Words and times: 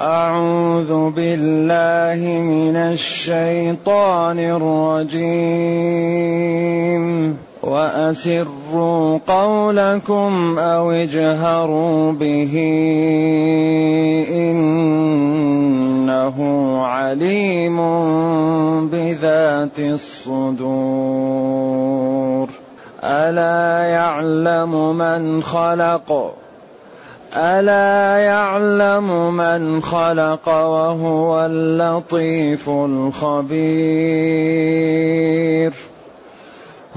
أعوذ 0.00 1.10
بالله 1.10 2.40
من 2.40 2.76
الشيطان 2.76 4.38
الرجيم. 4.38 7.36
وأسروا 7.62 9.18
قولكم 9.26 10.58
أو 10.58 10.90
اجهروا 10.90 12.12
به. 12.12 12.52
إنه 14.30 16.36
عليم 16.84 17.76
بذات 18.88 19.78
الصدور. 19.78 22.48
ألا 23.04 23.84
يعلم 23.84 24.98
من 24.98 25.42
خلق؟ 25.42 26.34
الا 27.36 28.18
يعلم 28.18 29.36
من 29.36 29.82
خلق 29.82 30.48
وهو 30.48 31.46
اللطيف 31.46 32.68
الخبير 32.68 34.36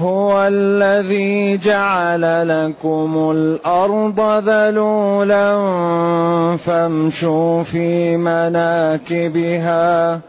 هو 0.00 0.48
الذي 0.48 1.56
جعل 1.56 2.48
لكم 2.48 3.30
الأرض 3.30 4.20
ذلولا 4.48 5.52
فامشوا 6.56 7.62
في 7.62 8.16
مناكبها 8.16 10.20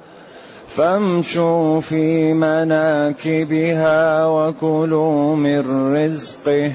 فامشوا 0.68 1.82
في 1.82 2.34
مناكبها 2.34 4.26
وكلوا 4.26 5.36
من 5.36 5.94
رزقه 5.96 6.72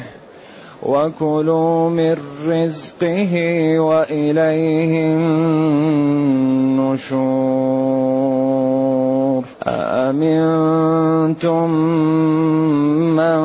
وكلوا 0.83 1.91
من 1.91 2.17
رزقه 2.47 3.35
واليه 3.79 5.17
النشور 8.17 9.45
أأمنتم 9.67 10.91
من 13.17 13.39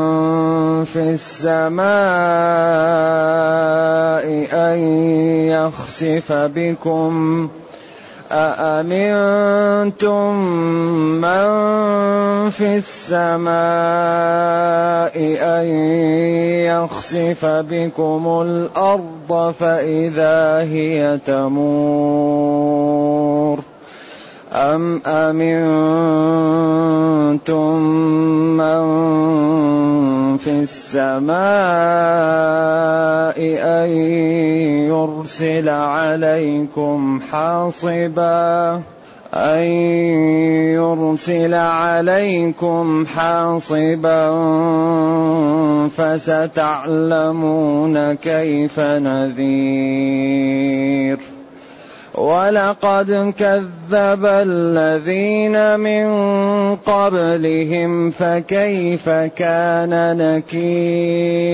في 0.84 1.00
السماء 1.00 1.82
أن 4.54 4.80
يخسف 5.48 6.32
بكم 6.32 7.50
أأمنتم 8.32 10.36
من 11.22 11.50
في 12.50 12.78
السماء 12.78 13.52
أن 15.40 15.66
يخسف 16.66 17.46
بكم 17.46 18.42
الأرض 18.42 19.54
فإذا 19.60 20.60
هي 20.60 21.20
تمور؟ 21.26 22.52
أم 24.52 25.02
أمنتم 25.06 25.52
من 28.58 28.84
في 30.38 30.52
السماء 30.52 31.32
أن 33.64 33.90
يرسل 34.92 35.70
عليكم 35.70 37.20
حاصبا؟ 37.32 38.82
أن 39.34 39.64
يرسل 40.76 41.54
عليكم 41.54 43.06
حاصبا 43.06 44.30
فستعلمون 45.98 47.34
كيف 48.14 48.80
نذير. 48.80 50.12
ولقد 52.16 53.34
كذب 53.40 54.26
الذين 54.26 55.80
من 55.80 56.06
قبلهم 56.76 58.12
فكيف 58.12 59.10
كان 59.10 60.18
نكير؟ 60.18 61.52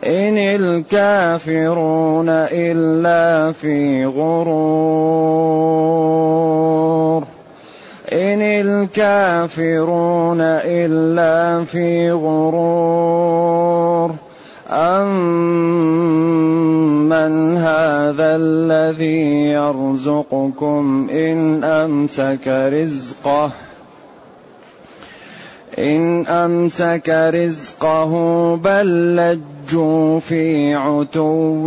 إن 0.04 0.36
الكافرون 0.38 2.28
إلا 2.28 3.52
في 3.52 4.04
غرور 4.06 5.64
إن 8.12 8.42
الكافرون 8.42 10.40
إلا 10.40 11.64
في 11.64 12.10
غرور 12.12 13.44
أمن 14.70 15.93
هذا 17.56 18.36
الذي 18.36 19.48
يرزقكم 19.50 21.08
إن 21.10 21.64
أمسك 21.64 22.48
رزقه 22.48 23.50
إن 25.78 26.26
أمسك 26.26 27.08
رزقه 27.08 28.12
بل 28.56 29.16
لجوا 29.16 30.20
في 30.20 30.74
عتو 30.74 31.60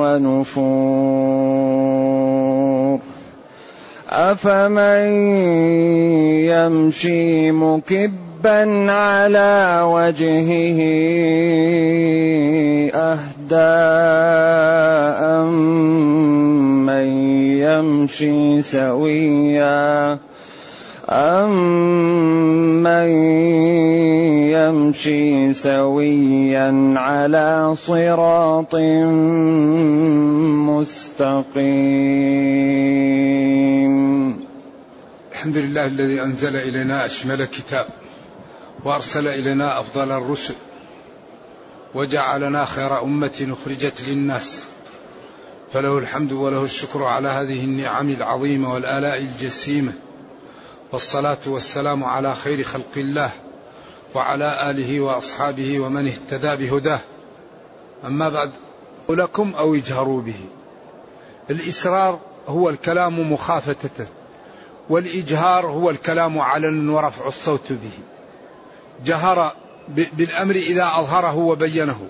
ونفور. 0.00 1.44
أفمن 4.08 5.06
يمشي 6.44 7.50
مكبا 7.50 8.23
على 8.46 9.80
وجهه 9.84 10.78
أهدى 12.94 13.74
أمن 15.40 17.06
يمشي 17.60 18.62
سويا 18.62 20.18
أمن 21.10 23.08
يمشي 24.52 25.54
سويا 25.54 26.94
على 26.96 27.74
صراط 27.76 28.74
مستقيم. 30.68 31.94
الحمد 35.32 35.56
لله 35.56 35.86
الذي 35.86 36.22
أنزل 36.22 36.56
إلينا 36.56 37.06
أشمل 37.06 37.44
كتاب. 37.44 37.86
وأرسل 38.84 39.28
إلينا 39.28 39.80
أفضل 39.80 40.12
الرسل 40.12 40.54
وجعلنا 41.94 42.64
خير 42.64 43.02
أمة 43.02 43.56
أخرجت 43.62 44.02
للناس. 44.08 44.64
فله 45.72 45.98
الحمد 45.98 46.32
وله 46.32 46.64
الشكر 46.64 47.04
على 47.04 47.28
هذه 47.28 47.64
النعم 47.64 48.10
العظيمة 48.10 48.74
والآلاء 48.74 49.18
الجسيمة. 49.18 49.92
والصلاة 50.92 51.38
والسلام 51.46 52.04
على 52.04 52.34
خير 52.34 52.62
خلق 52.62 52.92
الله 52.96 53.30
وعلى 54.14 54.70
آله 54.70 55.00
وأصحابه 55.00 55.80
ومن 55.80 56.06
اهتدى 56.06 56.66
بهداه. 56.66 57.00
أما 58.06 58.28
بعد 58.28 58.50
لكم 59.08 59.54
أو 59.54 59.74
اجهروا 59.74 60.22
به. 60.22 60.40
الإسرار 61.50 62.20
هو 62.48 62.70
الكلام 62.70 63.32
مخافتة 63.32 64.06
والإجهار 64.88 65.66
هو 65.66 65.90
الكلام 65.90 66.38
علنا 66.38 66.92
ورفع 66.92 67.28
الصوت 67.28 67.72
به. 67.72 67.98
جهر 69.04 69.52
بالأمر 69.88 70.54
إذا 70.54 70.92
أظهره 70.96 71.36
وبينه 71.36 72.00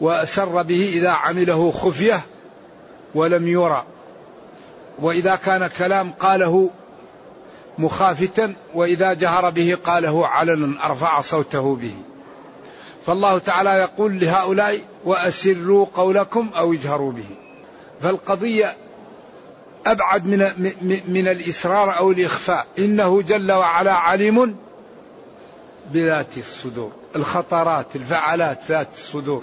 وأسر 0.00 0.62
به 0.62 0.90
إذا 0.92 1.10
عمله 1.10 1.70
خفية 1.70 2.20
ولم 3.14 3.48
يرى. 3.48 3.84
وإذا 4.98 5.36
كان 5.36 5.66
كلام 5.66 6.10
قاله 6.10 6.70
مخافتا 7.78 8.54
وإذا 8.74 9.12
جهر 9.12 9.50
به 9.50 9.76
قاله 9.84 10.26
علنا 10.26 10.86
أرفع 10.86 11.20
صوته 11.20 11.76
به. 11.76 11.94
فالله 13.06 13.38
تعالى 13.38 13.70
يقول 13.70 14.20
لهؤلاء 14.20 14.80
وأسروا 15.04 15.86
قولكم 15.94 16.50
أو 16.56 16.72
اجهروا 16.72 17.12
به. 17.12 17.24
فالقضية 18.02 18.76
أبعد 19.86 20.26
من, 20.26 20.72
من 21.08 21.28
الإسرار 21.28 21.96
أو 21.96 22.10
الإخفاء. 22.10 22.66
إنه 22.78 23.22
جل 23.22 23.52
وعلا 23.52 23.92
عليم 23.92 24.56
بذات 25.92 26.26
الصدور 26.36 26.92
الخطرات 27.16 27.86
الفعلات 27.96 28.58
ذات 28.68 28.88
الصدور. 28.94 29.42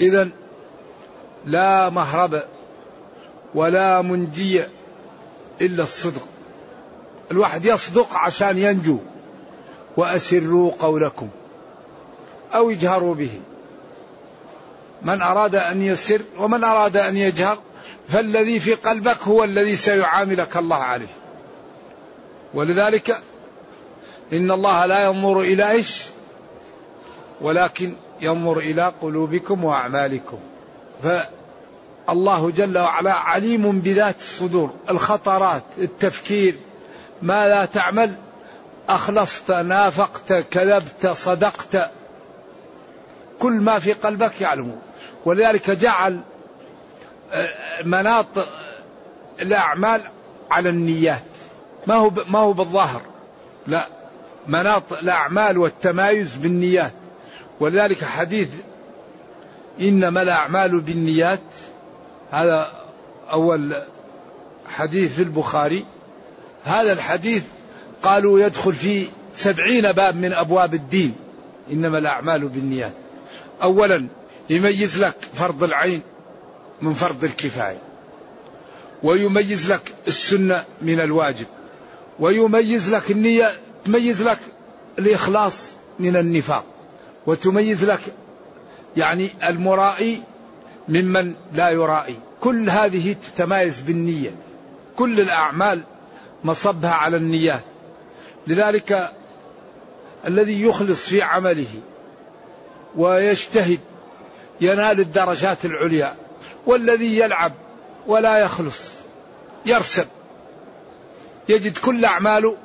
إذا 0.00 0.28
لا 1.46 1.90
مهرب 1.90 2.42
ولا 3.54 4.02
منجي 4.02 4.62
إلا 5.60 5.82
الصدق. 5.82 6.28
الواحد 7.30 7.64
يصدق 7.64 8.14
عشان 8.14 8.58
ينجو. 8.58 8.98
وأسروا 9.96 10.72
قولكم 10.78 11.28
أو 12.54 12.70
اجهروا 12.70 13.14
به. 13.14 13.40
من 15.02 15.22
أراد 15.22 15.54
أن 15.54 15.82
يسر 15.82 16.20
ومن 16.38 16.64
أراد 16.64 16.96
أن 16.96 17.16
يجهر 17.16 17.58
فالذي 18.08 18.60
في 18.60 18.74
قلبك 18.74 19.22
هو 19.22 19.44
الذي 19.44 19.76
سيعاملك 19.76 20.56
الله 20.56 20.76
عليه. 20.76 21.14
ولذلك 22.54 23.22
إن 24.32 24.50
الله 24.50 24.86
لا 24.86 25.04
ينظر 25.04 25.40
إلى 25.40 25.70
إيش؟ 25.70 26.02
ولكن 27.40 27.96
ينظر 28.20 28.58
إلى 28.58 28.92
قلوبكم 29.02 29.64
وأعمالكم. 29.64 30.38
فالله 31.02 32.50
جل 32.50 32.78
وعلا 32.78 33.12
عليم 33.12 33.80
بذات 33.80 34.16
الصدور 34.16 34.70
الخطرات 34.90 35.62
التفكير. 35.78 36.56
ما 37.22 37.48
لا 37.48 37.64
تعمل؟ 37.64 38.14
أخلصت 38.88 39.50
نافقت 39.50 40.32
كذبت 40.32 41.06
صدقت. 41.06 41.90
كل 43.38 43.52
ما 43.52 43.78
في 43.78 43.92
قلبك 43.92 44.40
يعلمه. 44.40 44.76
ولذلك 45.24 45.70
جعل 45.70 46.20
آه، 47.32 47.82
مناط 47.82 48.26
الأعمال 49.40 50.00
على 50.50 50.68
النيات. 50.68 51.22
ما 51.86 51.94
هو 51.94 52.10
ما 52.28 52.38
هو 52.38 52.52
بالظاهر؟ 52.52 53.02
لا. 53.66 53.97
مناط 54.48 54.92
الأعمال 54.92 55.58
والتمايز 55.58 56.36
بالنيات. 56.36 56.92
ولذلك 57.60 58.04
حديث 58.04 58.48
إنما 59.80 60.22
الأعمال 60.22 60.80
بالنيات 60.80 61.40
هذا 62.30 62.72
أول 63.32 63.82
حديث 64.68 65.14
في 65.14 65.22
البخاري. 65.22 65.84
هذا 66.64 66.92
الحديث 66.92 67.42
قالوا 68.02 68.40
يدخل 68.40 68.72
في 68.72 69.06
سبعين 69.34 69.92
باب 69.92 70.16
من 70.16 70.32
أبواب 70.32 70.74
الدين. 70.74 71.14
إنما 71.72 71.98
الأعمال 71.98 72.48
بالنيات. 72.48 72.92
أولا 73.62 74.06
يميز 74.50 75.04
لك 75.04 75.14
فرض 75.34 75.64
العين 75.64 76.02
من 76.82 76.94
فرض 76.94 77.24
الكفاية. 77.24 77.78
ويميز 79.02 79.72
لك 79.72 79.94
السنة 80.08 80.64
من 80.82 81.00
الواجب. 81.00 81.46
ويميز 82.18 82.94
لك 82.94 83.10
النية 83.10 83.67
تميز 83.88 84.22
لك 84.22 84.38
الإخلاص 84.98 85.70
من 85.98 86.16
النفاق 86.16 86.64
وتميز 87.26 87.84
لك 87.84 88.00
يعني 88.96 89.48
المرائي 89.48 90.22
ممن 90.88 91.34
لا 91.52 91.70
يرائي. 91.70 92.18
كل 92.40 92.70
هذه 92.70 93.12
تتمايز 93.12 93.80
بالنية. 93.80 94.30
كل 94.96 95.20
الأعمال 95.20 95.82
مصبها 96.44 96.90
على 96.90 97.16
النيات 97.16 97.62
لذلك 98.46 99.12
الذي 100.26 100.62
يخلص 100.62 101.04
في 101.04 101.22
عمله 101.22 101.80
ويجتهد 102.96 103.80
ينال 104.60 105.00
الدرجات 105.00 105.64
العليا 105.64 106.14
والذي 106.66 107.18
يلعب 107.18 107.52
ولا 108.06 108.38
يخلص 108.38 108.92
يرسب. 109.66 110.06
يجد 111.48 111.78
كل 111.78 112.04
أعماله 112.04 112.56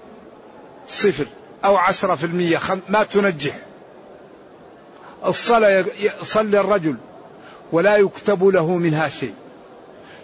صفر 0.88 1.28
أو 1.66 1.78
عشرة 1.78 2.16
في 2.16 2.26
المية 2.26 2.60
ما 2.90 3.04
تنجح. 3.04 3.56
الصلاة 5.26 5.86
يصلي 6.22 6.60
الرجل 6.60 6.96
ولا 7.72 7.98
يكتب 7.98 8.44
له 8.44 8.76
منها 8.78 9.10
شيء. 9.10 9.34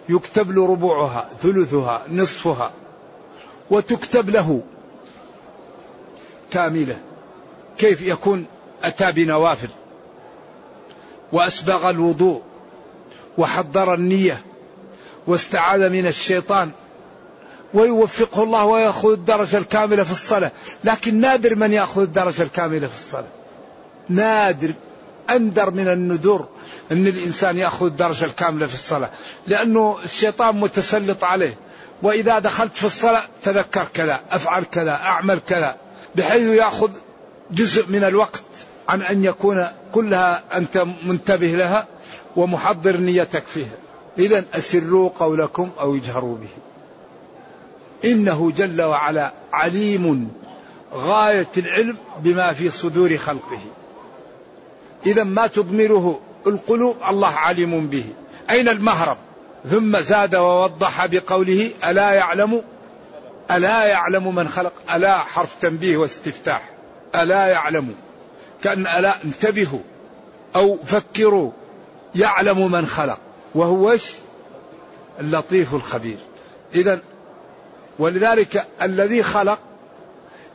يكتب 0.10 0.52
له 0.52 0.68
ربعها 0.68 1.30
ثلثها 1.42 2.04
نصفها 2.10 2.72
وتكتب 3.72 4.30
له 4.30 4.62
كاملة. 6.52 6.98
كيف 7.78 8.02
يكون 8.02 8.46
أتى 8.84 9.12
بنوافل؟ 9.12 9.70
وأسبغ 11.32 11.90
الوضوء 11.90 12.42
وحضر 13.38 13.94
النية 13.94 14.42
واستعاذ 15.28 15.90
من 15.90 16.08
الشيطان 16.08 16.72
ويوفقه 17.74 18.44
الله 18.44 18.66
ويأخذ 18.66 19.12
الدرجة 19.12 19.58
الكاملة 19.58 20.04
في 20.04 20.12
الصلاة. 20.12 20.52
لكن 20.84 21.20
نادر 21.20 21.56
من 21.56 21.74
يأخذ 21.74 22.02
الدرجة 22.02 22.44
الكاملة 22.44 22.88
في 22.88 22.96
الصلاة. 22.96 23.28
نادر 24.10 24.74
أندر 25.30 25.72
من 25.72 25.88
الندور 25.88 26.48
أن 26.92 27.08
الإنسان 27.08 27.58
يأخذ 27.58 27.86
الدرجة 27.86 28.26
الكاملة 28.26 28.68
في 28.68 28.74
الصلاة. 28.74 29.10
لأنه 29.48 29.98
الشيطان 30.04 30.60
متسلط 30.60 31.24
عليه. 31.24 31.58
وإذا 32.02 32.40
دخلت 32.40 32.78
في 32.78 32.86
الصلاة 32.86 33.24
تذكر 33.44 33.88
كذا 33.94 34.20
أفعل 34.32 34.64
كذا 34.64 34.92
أعمل 34.92 35.40
كذا 35.48 35.76
بحيث 36.16 36.42
يأخذ 36.42 36.92
جزء 37.52 37.88
من 37.88 38.04
الوقت 38.04 38.42
عن 38.90 39.02
أن 39.02 39.24
يكون 39.24 39.68
كلها 39.92 40.44
أنت 40.54 40.86
منتبه 41.04 41.48
لها 41.48 41.88
ومحضر 42.36 42.98
نيتك 42.98 43.46
فيها. 43.46 43.78
إذا 44.20 44.46
أسروا 44.54 45.10
قولكم 45.20 45.70
أو 45.80 45.96
اجهروا 45.96 46.38
به. 46.38 46.69
إنه 48.06 48.52
جل 48.52 48.82
وعلا 48.82 49.32
عليم 49.54 50.32
غاية 50.94 51.48
العلم 51.58 51.98
بما 52.20 52.54
في 52.54 52.70
صدور 52.70 53.18
خلقه. 53.18 53.60
إذا 55.06 55.24
ما 55.24 55.48
تضمره 55.48 56.20
القلوب 56.48 56.98
الله 57.10 57.28
عليم 57.28 57.88
به. 57.88 58.06
أين 58.50 58.70
المهرب؟ 58.70 59.18
ثم 59.70 59.98
زاد 59.98 60.36
ووضح 60.36 61.06
بقوله 61.06 61.72
ألا 61.86 62.14
يعلم 62.14 62.62
ألا 63.52 63.86
يعلم 63.86 64.36
من 64.36 64.48
خلق 64.48 64.74
ألا 64.96 65.18
حرف 65.18 65.56
تنبيه 65.62 65.98
واستفتاح. 65.98 66.70
ألا 67.16 67.48
يعلم. 67.48 67.96
كأن 68.64 68.88
ألا 68.88 69.16
انتبهوا 69.24 69.80
أو 70.56 70.78
فكروا. 70.86 71.52
يعلم 72.16 72.72
من 72.72 72.86
خلق. 72.86 73.20
وهو 73.56 73.96
اللطيف 75.20 75.74
الخبير. 75.74 76.18
إذا 76.76 77.02
ولذلك 78.00 78.68
الذي 78.82 79.24
خلق 79.24 79.60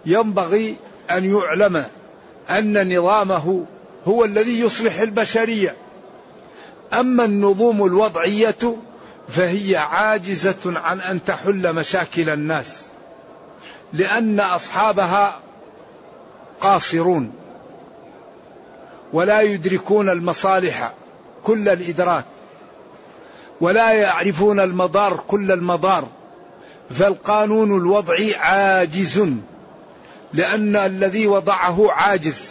ينبغي 0.06 0.76
أن 1.10 1.24
يعلم 1.24 1.84
أن 2.50 2.96
نظامه 2.98 3.64
هو 4.06 4.24
الذي 4.24 4.60
يصلح 4.60 4.98
البشرية. 4.98 5.76
أما 6.92 7.24
النظم 7.24 7.84
الوضعية 7.84 8.76
فهي 9.28 9.76
عاجزة 9.76 10.80
عن 10.80 11.00
أن 11.00 11.24
تحل 11.24 11.72
مشاكل 11.72 12.30
الناس 12.30 12.84
لأن 13.92 14.40
أصحابها 14.40 15.40
قاصرون 16.60 17.32
ولا 19.12 19.40
يدركون 19.40 20.08
المصالح 20.08 20.92
كل 21.42 21.68
الإدراك 21.68 22.24
ولا 23.60 23.92
يعرفون 23.92 24.60
المضار 24.60 25.24
كل 25.28 25.52
المضار. 25.52 26.08
فالقانون 26.90 27.78
الوضعي 27.78 28.34
عاجز 28.34 29.28
لأن 30.32 30.76
الذي 30.76 31.26
وضعه 31.26 31.92
عاجز. 31.92 32.50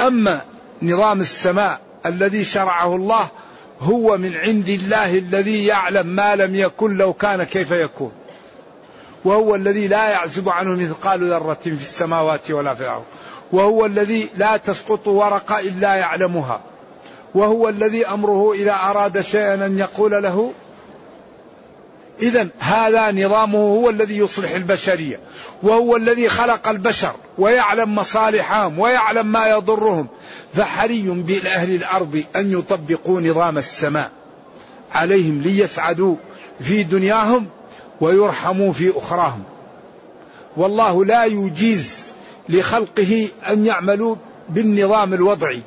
أما 0.00 0.40
نظام 0.82 1.20
السماء 1.20 1.80
الذي 2.06 2.44
شرعه 2.44 2.96
الله 2.96 3.28
هو 3.80 4.16
من 4.16 4.36
عند 4.36 4.68
الله 4.68 5.18
الذي 5.18 5.66
يعلم 5.66 6.06
ما 6.06 6.36
لم 6.36 6.54
يكن 6.54 6.96
لو 6.96 7.12
كان 7.12 7.44
كيف 7.44 7.70
يكون. 7.70 8.12
وهو 9.24 9.54
الذي 9.54 9.88
لا 9.88 10.08
يعزب 10.08 10.48
عنه 10.48 10.70
مثقال 10.70 11.30
ذرة 11.30 11.58
في 11.64 11.70
السماوات 11.70 12.50
ولا 12.50 12.74
في 12.74 12.82
الأرض. 12.82 13.04
وهو 13.52 13.86
الذي 13.86 14.28
لا 14.36 14.56
تسقط 14.56 15.06
ورقة 15.06 15.58
إلا 15.58 15.94
يعلمها. 15.94 16.60
وهو 17.34 17.68
الذي 17.68 18.06
أمره 18.06 18.52
إذا 18.52 18.74
أراد 18.74 19.20
شيئا 19.20 19.54
أن 19.54 19.78
يقول 19.78 20.22
له 20.22 20.52
إذا 22.22 22.48
هذا 22.58 23.12
نظامه 23.12 23.58
هو 23.58 23.90
الذي 23.90 24.18
يصلح 24.18 24.50
البشرية 24.50 25.20
وهو 25.62 25.96
الذي 25.96 26.28
خلق 26.28 26.68
البشر 26.68 27.12
ويعلم 27.38 27.94
مصالحهم 27.94 28.78
ويعلم 28.78 29.26
ما 29.26 29.46
يضرهم. 29.46 30.06
فحري 30.54 31.02
بأهل 31.02 31.74
الأرض 31.74 32.24
أن 32.36 32.52
يطبقوا 32.52 33.20
نظام 33.20 33.58
السماء 33.58 34.10
عليهم 34.92 35.42
ليسعدوا 35.42 36.16
في 36.60 36.82
دنياهم 36.82 37.46
ويرحموا 38.00 38.72
في 38.72 38.92
أخراهم. 38.96 39.42
والله 40.56 41.04
لا 41.04 41.24
يجيز 41.24 42.12
لخلقه 42.48 43.28
أن 43.48 43.66
يعملوا 43.66 44.16
بالنظام 44.48 45.14
الوضعي. 45.14 45.62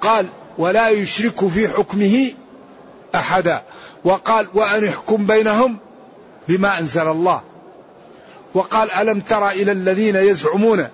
قال 0.00 0.26
ولا 0.58 0.88
يشرك 0.88 1.48
في 1.48 1.68
حكمه 1.68 2.32
أحدا 3.14 3.62
وقال 4.06 4.46
وأن 4.54 4.84
يحكم 4.84 5.26
بينهم 5.26 5.76
بما 6.48 6.78
أنزل 6.78 7.08
الله. 7.08 7.42
وقال 8.54 8.90
ألم 8.90 9.20
تر 9.20 9.50
إلى 9.50 9.72
الذين 9.72 10.16
يزعمون 10.16 10.88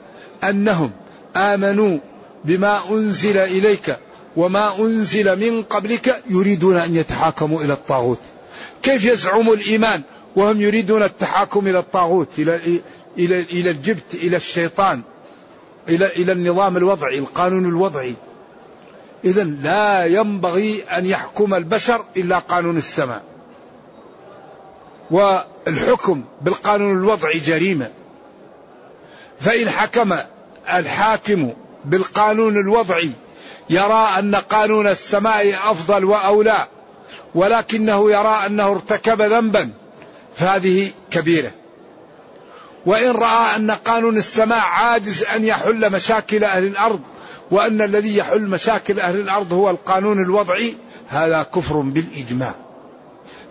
أنهم 0.44 0.90
آمنوا 1.36 1.98
بما 2.44 2.90
أنزل 2.90 3.38
إليك 3.38 3.96
وما 4.36 4.78
أنزل 4.78 5.38
من 5.38 5.62
قبلك 5.62 6.22
يريدون 6.30 6.76
أن 6.76 6.96
يتحاكموا 6.96 7.62
إلى 7.62 7.72
الطاغوت. 7.72 8.20
كيف 8.82 9.04
يزعموا 9.04 9.54
الإيمان 9.54 10.02
وهم 10.36 10.60
يريدون 10.60 11.02
التحاكم 11.02 11.66
إلى 11.66 11.78
الطاغوت 11.78 12.28
إلى 12.38 12.82
إلى 13.18 13.40
إلى 13.40 13.70
الجبت 13.70 14.14
إلى 14.14 14.36
الشيطان 14.36 15.02
إلى 15.88 16.06
إلى 16.06 16.32
النظام 16.32 16.76
الوضعي 16.76 17.18
القانون 17.18 17.68
الوضعي. 17.68 18.14
إذا 19.24 19.44
لا 19.44 20.04
ينبغي 20.06 20.82
أن 20.82 21.06
يحكم 21.06 21.54
البشر 21.54 22.04
إلا 22.16 22.38
قانون 22.38 22.76
السماء. 22.76 23.22
والحكم 25.10 26.24
بالقانون 26.40 26.98
الوضعي 26.98 27.38
جريمة. 27.38 27.90
فإن 29.40 29.70
حكم 29.70 30.16
الحاكم 30.74 31.52
بالقانون 31.84 32.56
الوضعي 32.56 33.10
يرى 33.70 34.08
أن 34.18 34.34
قانون 34.34 34.86
السماء 34.86 35.54
أفضل 35.64 36.04
وأولى 36.04 36.66
ولكنه 37.34 38.10
يرى 38.10 38.42
أنه 38.46 38.70
ارتكب 38.70 39.22
ذنبا 39.22 39.70
فهذه 40.36 40.90
كبيرة. 41.10 41.50
وإن 42.86 43.10
رأى 43.10 43.56
أن 43.56 43.70
قانون 43.70 44.16
السماء 44.16 44.60
عاجز 44.60 45.24
أن 45.24 45.44
يحل 45.44 45.92
مشاكل 45.92 46.44
أهل 46.44 46.64
الأرض 46.64 47.00
وأن 47.52 47.82
الذي 47.82 48.16
يحل 48.16 48.42
مشاكل 48.42 49.00
أهل 49.00 49.20
الأرض 49.20 49.52
هو 49.52 49.70
القانون 49.70 50.22
الوضعي 50.22 50.74
هذا 51.08 51.42
كفر 51.42 51.80
بالإجماع. 51.80 52.54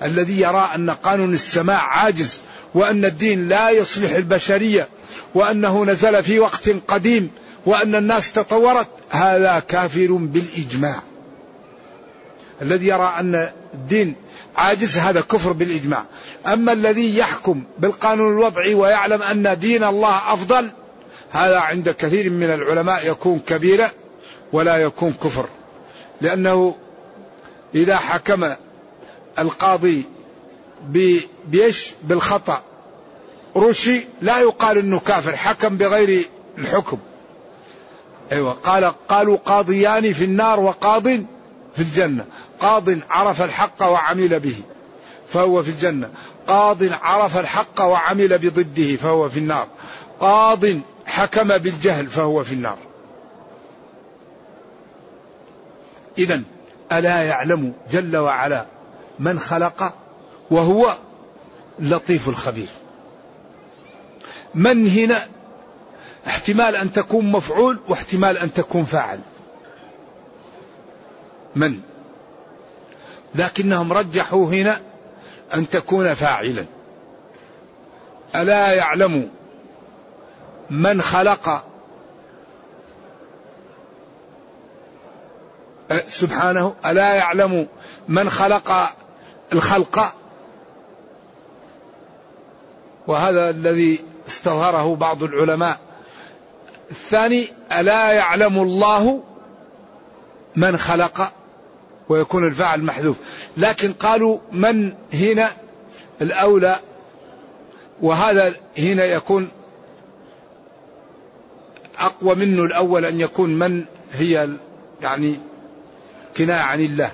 الذي 0.03 0.41
يرى 0.41 0.69
أن 0.75 0.89
قانون 0.89 1.33
السماء 1.33 1.79
عاجز 1.81 2.41
وأن 2.73 3.05
الدين 3.05 3.49
لا 3.49 3.69
يصلح 3.69 4.11
البشرية 4.11 4.87
وأنه 5.35 5.85
نزل 5.85 6.23
في 6.23 6.39
وقت 6.39 6.69
قديم 6.87 7.29
وأن 7.65 7.95
الناس 7.95 8.31
تطورت 8.31 8.89
هذا 9.09 9.59
كافر 9.59 10.11
بالإجماع. 10.11 11.01
الذي 12.61 12.87
يرى 12.87 13.13
أن 13.19 13.49
الدين 13.73 14.15
عاجز 14.55 14.97
هذا 14.97 15.21
كفر 15.21 15.51
بالإجماع. 15.51 16.05
أما 16.47 16.73
الذي 16.73 17.17
يحكم 17.17 17.63
بالقانون 17.79 18.33
الوضعي 18.33 18.73
ويعلم 18.73 19.21
أن 19.21 19.59
دين 19.59 19.83
الله 19.83 20.33
أفضل 20.33 20.69
هذا 21.31 21.59
عند 21.59 21.89
كثير 21.89 22.29
من 22.29 22.53
العلماء 22.53 23.11
يكون 23.11 23.39
كبيرة 23.39 23.91
ولا 24.53 24.77
يكون 24.77 25.13
كفر. 25.13 25.45
لأنه 26.21 26.75
إذا 27.75 27.97
حكم 27.97 28.53
القاضي 29.39 30.03
بيش 31.47 31.91
بالخطأ 32.03 32.61
رشي 33.55 34.03
لا 34.21 34.39
يقال 34.39 34.77
إنه 34.77 34.99
كافر 34.99 35.35
حكم 35.35 35.77
بغير 35.77 36.25
الحكم. 36.57 36.97
أيوه 38.31 38.51
قال 38.51 38.93
قالوا 39.09 39.37
قاضيان 39.45 40.13
في 40.13 40.23
النار 40.23 40.59
وقاض 40.59 41.03
في 41.75 41.79
الجنة. 41.79 42.25
قاض 42.59 42.89
عرف 43.09 43.41
الحق 43.41 43.83
وعمل 43.83 44.39
به 44.39 44.55
فهو 45.33 45.63
في 45.63 45.69
الجنة. 45.69 46.09
قاض 46.47 46.77
عرف 47.01 47.37
الحق 47.37 47.81
وعمل 47.81 48.37
بضده 48.37 48.95
فهو 48.95 49.29
في 49.29 49.39
النار. 49.39 49.67
قاض 50.19 50.65
حكم 51.11 51.57
بالجهل 51.57 52.07
فهو 52.07 52.43
في 52.43 52.53
النار. 52.53 52.77
اذا 56.17 56.41
ألا 56.91 57.23
يعلم 57.23 57.73
جل 57.91 58.17
وعلا 58.17 58.65
من 59.19 59.39
خلق 59.39 59.93
وهو 60.51 60.95
اللطيف 61.79 62.29
الخبير. 62.29 62.67
من 64.55 64.87
هنا؟ 64.87 65.27
احتمال 66.27 66.75
أن 66.75 66.91
تكون 66.91 67.31
مفعول 67.31 67.79
واحتمال 67.87 68.37
أن 68.37 68.53
تكون 68.53 68.85
فاعل. 68.85 69.19
من؟ 71.55 71.79
لكنهم 73.35 73.93
رجحوا 73.93 74.47
هنا 74.47 74.81
أن 75.53 75.69
تكون 75.69 76.13
فاعلا. 76.13 76.65
ألا 78.35 78.73
يعلم 78.73 79.29
من 80.71 81.01
خلق. 81.01 81.63
سبحانه 86.07 86.75
ألا 86.85 87.13
يعلم 87.13 87.67
من 88.07 88.29
خلق 88.29 88.89
الخلق؟ 89.53 90.13
وهذا 93.07 93.49
الذي 93.49 93.99
استظهره 94.27 94.95
بعض 94.95 95.23
العلماء. 95.23 95.79
الثاني 96.91 97.47
ألا 97.71 98.11
يعلم 98.11 98.59
الله 98.61 99.23
من 100.55 100.77
خلق؟ 100.77 101.31
ويكون 102.09 102.47
الفاعل 102.47 102.83
محذوف. 102.83 103.17
لكن 103.57 103.93
قالوا 103.93 104.39
من 104.51 104.93
هنا 105.13 105.49
الأولى؟ 106.21 106.75
وهذا 108.01 108.55
هنا 108.77 109.05
يكون 109.05 109.51
أقوى 112.05 112.35
منه 112.35 112.63
الأول 112.63 113.05
أن 113.05 113.19
يكون 113.19 113.59
من 113.59 113.85
هي 114.13 114.49
يعني 115.01 115.39
كناية 116.37 116.61
عن 116.61 116.81
الله. 116.81 117.11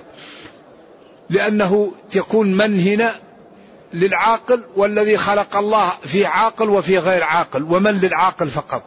لأنه 1.30 1.92
يكون 2.14 2.56
من 2.56 2.80
هنا 2.80 3.14
للعاقل 3.92 4.62
والذي 4.76 5.16
خلق 5.16 5.56
الله 5.56 5.88
في 5.88 6.26
عاقل 6.26 6.70
وفي 6.70 6.98
غير 6.98 7.24
عاقل 7.24 7.62
ومن 7.62 8.00
للعاقل 8.00 8.48
فقط. 8.48 8.82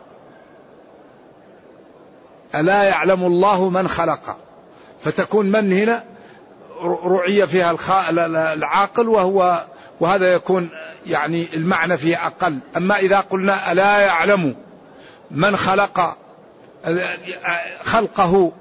ألا 2.55 2.83
يعلم 2.83 3.23
الله 3.23 3.69
من 3.69 3.87
خلق؟ 3.87 4.37
فتكون 5.01 5.45
من 5.45 5.73
هنا 5.73 6.03
رعي 7.03 7.47
فيها 7.47 7.75
العاقل 8.53 9.09
وهو 9.09 9.65
وهذا 9.99 10.33
يكون 10.33 10.69
يعني 11.07 11.47
المعنى 11.53 11.97
فيه 11.97 12.25
أقل. 12.25 12.59
أما 12.77 12.97
إذا 12.97 13.19
قلنا 13.19 13.71
ألا 13.71 13.99
يعلم 13.99 14.55
من 15.33 15.57
خلق 15.57 16.17
خلقه 17.83 18.51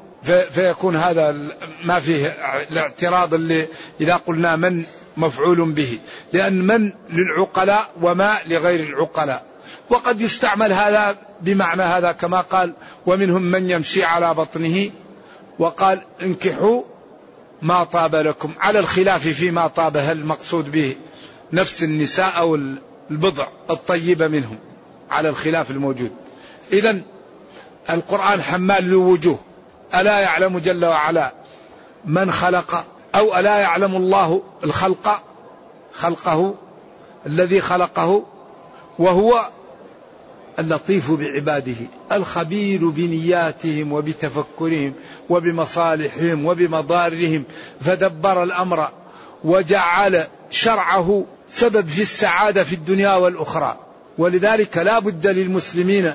فيكون 0.51 0.97
هذا 0.97 1.37
ما 1.85 2.01
فيه 2.01 2.27
الاعتراض 2.71 3.35
اللي 3.35 3.69
إذا 4.01 4.17
قلنا 4.17 4.57
من 4.57 4.85
مفعول 5.17 5.73
به. 5.73 5.99
لأن 6.33 6.67
من 6.67 6.93
للعقلاء 7.11 7.91
وما 8.03 8.37
لغير 8.47 8.81
العقلاء. 8.81 9.45
وقد 9.91 10.21
يستعمل 10.21 10.73
هذا 10.73 11.17
بمعنى 11.41 11.83
هذا 11.83 12.13
كما 12.13 12.41
قال 12.41 12.73
ومنهم 13.07 13.43
من 13.43 13.71
يمشي 13.71 14.05
على 14.05 14.35
بطنه 14.35 14.91
وقال 15.59 16.03
انكحوا 16.23 16.83
ما 17.63 17.85
طاب 17.85 18.15
لكم 18.15 18.53
على 18.61 18.79
الخلاف 18.79 19.29
فيما 19.29 19.67
طاب 19.67 19.97
هل 19.97 20.19
المقصود 20.19 20.73
به 20.73 20.97
نفس 21.53 21.83
النساء 21.83 22.39
أو 22.39 22.55
البضع 23.11 23.49
الطيبة 23.71 24.29
منهم. 24.29 24.59
على 25.11 25.29
الخلاف 25.29 25.71
الموجود. 25.71 26.11
إذا 26.73 27.01
القرآن 27.91 28.43
حمال 28.43 28.91
ذو 28.91 29.13
وجوه. 29.13 29.39
ألا 29.95 30.21
يعلم 30.21 30.59
جل 30.59 30.85
وعلا 30.85 31.33
من 32.05 32.33
خلق 32.33 32.85
أو 33.15 33.39
ألا 33.39 33.59
يعلم 33.59 33.97
الله 33.97 34.43
الخلق؟ 34.65 35.23
خلقه 35.93 36.55
الذي 37.27 37.61
خلقه 37.61 38.25
وهو 38.99 39.49
اللطيف 40.59 41.13
بعباده 41.13 41.77
الخبير 42.13 42.89
بنياتهم 42.89 43.93
وبتفكرهم 43.93 44.93
وبمصالحهم 45.31 46.47
وبمضارهم 46.47 47.45
فدبر 47.81 48.43
الأمر 48.43 48.89
وجعل 49.45 50.27
شرعه 50.51 51.25
سبب 51.51 51.89
في 51.89 52.03
السعادة 52.03 52.65
في 52.65 52.75
الدنيا 52.75 53.15
والأخرى. 53.15 53.77
ولذلك 54.19 54.79
لا 54.79 54.99
بد 54.99 55.27
للمسلمين 55.27 56.13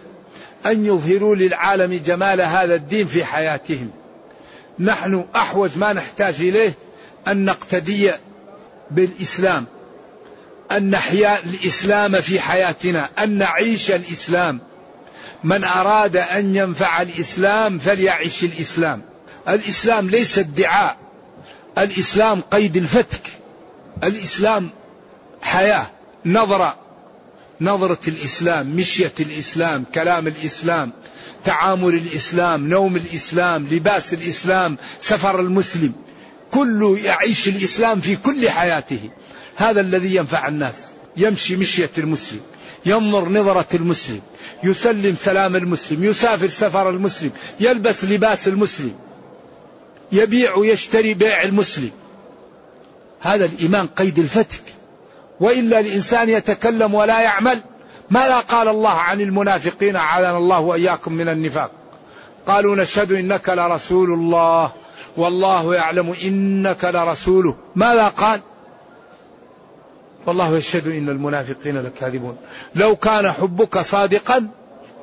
أن 0.65 0.86
يظهروا 0.86 1.36
للعالم 1.36 2.01
جمال 2.05 2.41
هذا 2.41 2.75
الدين 2.75 3.07
في 3.07 3.25
حياتهم. 3.25 3.91
نحن 4.79 5.25
أحوج 5.36 5.77
ما 5.77 5.93
نحتاج 5.93 6.36
إليه 6.39 6.77
أن 7.27 7.45
نقتدي 7.45 8.12
بالإسلام 8.91 9.65
أن 10.72 10.89
نحيا 10.89 11.39
الإسلام 11.39 12.22
في 12.22 12.39
حياتنا 12.39 13.10
أن 13.19 13.38
نعيش 13.38 13.91
الإسلام. 13.91 14.60
من 15.43 15.63
أراد 15.63 16.17
أن 16.17 16.55
ينفع 16.55 17.01
الإسلام 17.01 17.79
فليعش 17.79 18.43
الإسلام. 18.43 19.01
الإسلام 19.50 20.10
ليس 20.10 20.39
ادعاء 20.39 20.98
الإسلام 21.77 22.41
قيد 22.41 22.77
الفتك 22.77 23.29
الإسلام 24.03 24.69
حياة 25.41 25.88
نظرة. 26.25 26.85
نظرة 27.62 28.00
الإسلام 28.08 28.76
مشية 28.76 29.14
الإسلام 29.20 29.86
كلام 29.96 30.28
الإسلام 30.28 30.92
تعامل 31.46 31.94
الإسلام 31.94 32.68
نوم 32.70 32.96
الإسلام 32.96 33.68
لباس 33.72 34.14
الإسلام 34.14 34.78
سفر 35.00 35.40
المسلم 35.40 35.94
كل 36.52 37.00
يعيش 37.04 37.48
الإسلام 37.48 38.02
في 38.02 38.16
كل 38.16 38.50
حياته. 38.50 39.10
هذا 39.56 39.82
الذي 39.82 40.16
ينفع 40.16 40.48
الناس. 40.48 40.76
يمشي 41.18 41.56
مشية 41.56 41.90
المسلم 41.98 42.40
ينظر 42.86 43.30
نظرة 43.30 43.68
المسلم 43.74 44.22
يسلم 44.64 45.16
سلام 45.20 45.56
المسلم 45.56 46.04
يسافر 46.04 46.50
سفر 46.50 46.90
المسلم 46.90 47.32
يلبس 47.60 48.04
لباس 48.04 48.48
المسلم 48.48 48.96
يبيع 50.12 50.56
ويشتري 50.56 51.14
بيع 51.14 51.44
المسلم. 51.44 51.92
هذا 53.20 53.46
الإيمان 53.46 53.88
قيد 53.88 54.20
الفتك. 54.20 54.62
وإلا 55.39 55.80
الإنسان 55.80 56.30
يتكلم 56.30 56.94
ولا 56.94 57.22
يعمل. 57.22 57.60
ماذا 58.10 58.39
قال 58.39 58.68
الله 58.68 58.89
عن 58.89 59.22
المنافقين 59.22 59.96
أعاذنا 59.96 60.38
الله 60.38 60.60
وإياكم 60.60 61.13
من 61.13 61.30
النفاق؟ 61.30 61.72
قالوا 62.48 62.75
نشهد 62.75 63.12
إنك 63.12 63.50
لرسول 63.50 64.13
الله. 64.13 64.72
والله 65.18 65.75
يعلم 65.75 66.15
إنك 66.24 66.86
لرسوله. 66.86 67.56
ماذا 67.75 68.08
قال؟ 68.08 68.39
والله 70.25 70.58
يشهد 70.58 70.88
إن 70.88 71.10
المنافقين 71.10 71.77
لكاذبون. 71.77 72.38
لو 72.75 72.96
كان 72.96 73.32
حبك 73.32 73.80
صادقا 73.80 74.48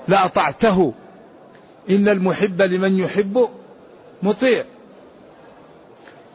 لأطعته. 0.08 0.94
إن 1.90 2.08
المحب 2.08 2.62
لمن 2.62 2.98
يحب 2.98 3.48
مطيع. 4.22 4.64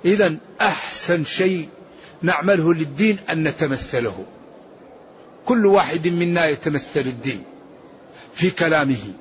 إذا 0.06 0.36
أحسن 0.62 1.24
شيء 1.24 1.70
نعمله 2.22 2.74
للدين 2.74 3.18
أن 3.30 3.44
نتمثله. 3.44 4.26
كل 5.46 5.66
واحد 5.66 6.08
منا 6.08 6.48
يتمثل 6.48 6.86
الدين 6.96 7.44
في 8.34 8.50
كلامه 8.50 9.14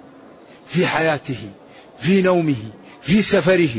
في 0.69 0.87
حياته 0.87 1.51
في 1.99 2.23
نومه 2.23 2.71
في 3.03 3.23
سفره 3.23 3.75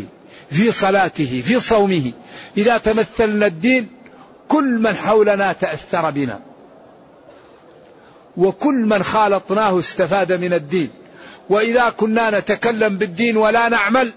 في 0.52 0.72
صلاته 0.72 1.42
في 1.46 1.60
صومه. 1.60 2.12
إذا 2.58 2.78
تمثلنا 2.78 3.46
الدين 3.46 3.88
كل 4.48 4.80
من 4.80 4.96
حولنا 4.96 5.54
تأثر 5.54 6.12
بنا. 6.12 6.40
وكل 8.38 8.76
من 8.76 9.04
خالطناه 9.04 9.80
استفاد 9.80 10.32
من 10.34 10.54
الدين. 10.54 10.90
وإذا 11.50 11.90
كنا 11.90 12.40
نتكلم 12.40 12.98
بالدين 12.98 13.38
ولا 13.38 13.70
نعمل 13.70 14.14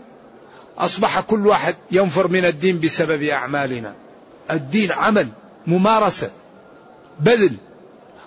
أصبح 0.78 1.21
كل 1.21 1.47
واحد 1.47 1.75
ينفر 1.90 2.28
من 2.28 2.45
الدين 2.45 2.80
بسبب 2.80 3.23
أعمالنا. 3.23 3.95
الدين 4.50 4.92
عمل 4.92 5.28
ممارسة 5.66 6.30
بذل 7.20 7.56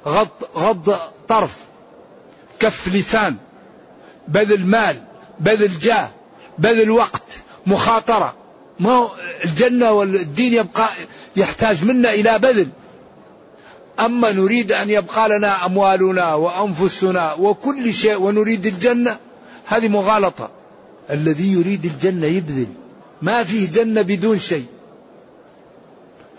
غض, 0.08 0.28
غض 0.56 0.96
طرف 1.28 1.58
كف 2.60 2.88
لسان 2.88 3.36
بذل 4.28 4.66
مال 4.66 5.04
بذل 5.40 5.80
جاه 5.80 6.12
بذل 6.58 6.92
وقت 6.92 7.44
مخاطرة. 7.68 8.34
ما 8.80 9.10
الجنة 9.46 9.92
والدين 9.92 10.54
يبقى 10.54 10.90
يحتاج 11.36 11.86
منا 11.86 12.10
إلى 12.10 12.40
بذل. 12.40 12.68
أما 14.00 14.32
نريد 14.32 14.72
أن 14.72 14.90
يبقى 14.90 15.30
لنا 15.30 15.66
أموالنا 15.66 16.34
وأنفسنا 16.34 17.34
وكل 17.34 17.94
شيء 17.94 18.16
ونريد 18.16 18.66
الجنة 18.66 19.18
هذه 19.66 19.88
مغالطة. 19.88 20.50
الذي 21.10 21.54
يريد 21.54 21.86
الجنة 21.86 22.28
يبذل. 22.28 22.68
ما 23.22 23.44
فيه 23.44 23.72
جنة 23.72 24.02
بدون 24.02 24.40
شيء. 24.40 24.66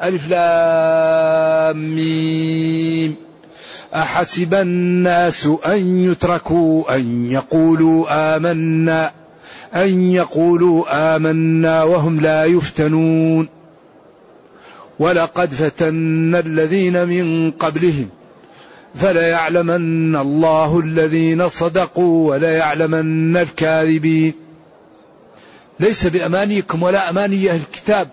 ألف 0.05 0.29
لام 0.29 1.95
ميم. 1.95 3.15
أحسب 3.95 4.55
الناس 4.55 5.49
أن 5.67 5.99
يتركوا 5.99 6.97
أن 6.97 7.31
يقولوا 7.31 8.37
آمنا 8.37 9.13
أن 9.75 10.01
يقولوا 10.13 11.17
آمنا 11.17 11.83
وهم 11.83 12.21
لا 12.21 12.45
يفتنون. 12.45 13.49
ولقد 14.99 15.51
فتنا 15.51 16.39
الذين 16.39 17.09
من 17.09 17.51
قبلهم 17.51 18.09
فليعلمن 18.95 20.17
الله 20.17 20.81
الذين 20.81 21.49
صدقوا 21.49 22.31
وليعلمن 22.31 23.37
الكاذبين. 23.37 24.35
ليس 25.81 26.07
بأمانيكم 26.07 26.83
ولا 26.83 27.11
أماني 27.11 27.51
أهل 27.51 27.61
الكتاب. 27.71 28.09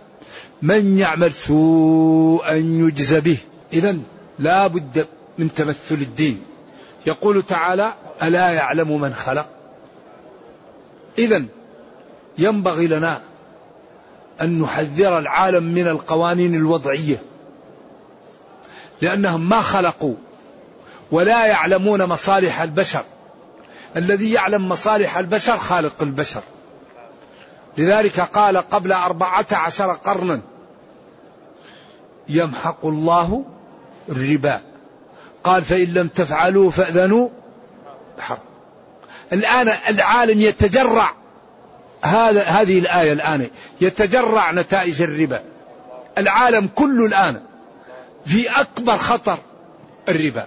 من 0.61 0.97
يعمل 0.97 1.33
سوءا 1.33 2.53
يجز 2.53 3.13
به. 3.13 3.37
إذا 3.73 3.97
لا 4.39 4.67
بد 4.67 5.07
من 5.37 5.53
تمثل 5.53 5.95
الدين. 5.95 6.43
يقول 7.05 7.43
تعالى 7.43 7.93
ألا 8.23 8.49
يعلم 8.49 9.01
من 9.01 9.13
خلق؟ 9.13 9.49
إذا 11.17 11.45
ينبغي 12.37 12.87
لنا 12.87 13.21
أن 14.41 14.59
نحذر 14.59 15.19
العالم 15.19 15.63
من 15.63 15.87
القوانين 15.87 16.55
الوضعية. 16.55 17.21
لأنهم 19.01 19.49
ما 19.49 19.61
خلقوا 19.61 20.15
ولا 21.11 21.47
يعلمون 21.47 22.05
مصالح 22.05 22.61
البشر. 22.61 23.03
الذي 23.97 24.31
يعلم 24.31 24.69
مصالح 24.69 25.17
البشر 25.17 25.57
خالق 25.57 25.95
البشر. 26.01 26.41
لذلك 27.77 28.19
قال 28.19 28.57
قبل 28.57 28.91
أربعة 28.91 29.45
عشر 29.51 29.91
قرنا 29.91 30.41
يمحق 32.29 32.85
الله 32.85 33.45
الربا. 34.09 34.61
قال 35.43 35.63
فإن 35.63 35.93
لم 35.93 36.07
تفعلوا 36.07 36.71
فأذنوا 36.71 37.29
بحرب 38.17 38.39
الآن 39.33 39.67
العالم 39.67 40.41
يتجرع. 40.41 41.11
هذا 42.03 42.43
هذه 42.43 42.79
الآية 42.79 43.13
الآن 43.13 43.49
يتجرع 43.81 44.51
نتائج 44.51 45.01
الربا. 45.01 45.43
العالم 46.17 46.69
كله 46.75 47.05
الآن 47.05 47.41
في 48.25 48.49
أكبر 48.49 48.97
خطر 48.97 49.37
الربا. 50.09 50.45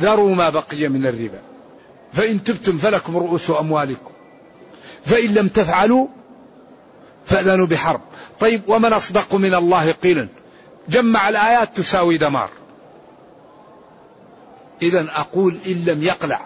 ذروا 0.00 0.34
ما 0.34 0.50
بقي 0.50 0.88
من 0.88 1.06
الربا. 1.06 1.40
فإن 2.12 2.44
تبتم 2.44 2.78
فلكم 2.78 3.16
رؤوس 3.16 3.50
أموالكم. 3.50 4.10
فإن 5.04 5.34
لم 5.34 5.48
تفعلوا 5.48 6.06
فأذنوا 7.26 7.66
بحرب. 7.66 8.00
طيب 8.40 8.62
ومن 8.68 8.92
أصدق 8.92 9.34
من 9.34 9.54
الله 9.54 9.92
قيلا؟ 9.92 10.28
جمع 10.88 11.28
الآيات 11.28 11.76
تساوي 11.76 12.18
دمار. 12.18 12.50
إذا 14.82 15.06
أقول 15.14 15.58
إن 15.66 15.84
لم 15.86 16.02
يقلع 16.02 16.40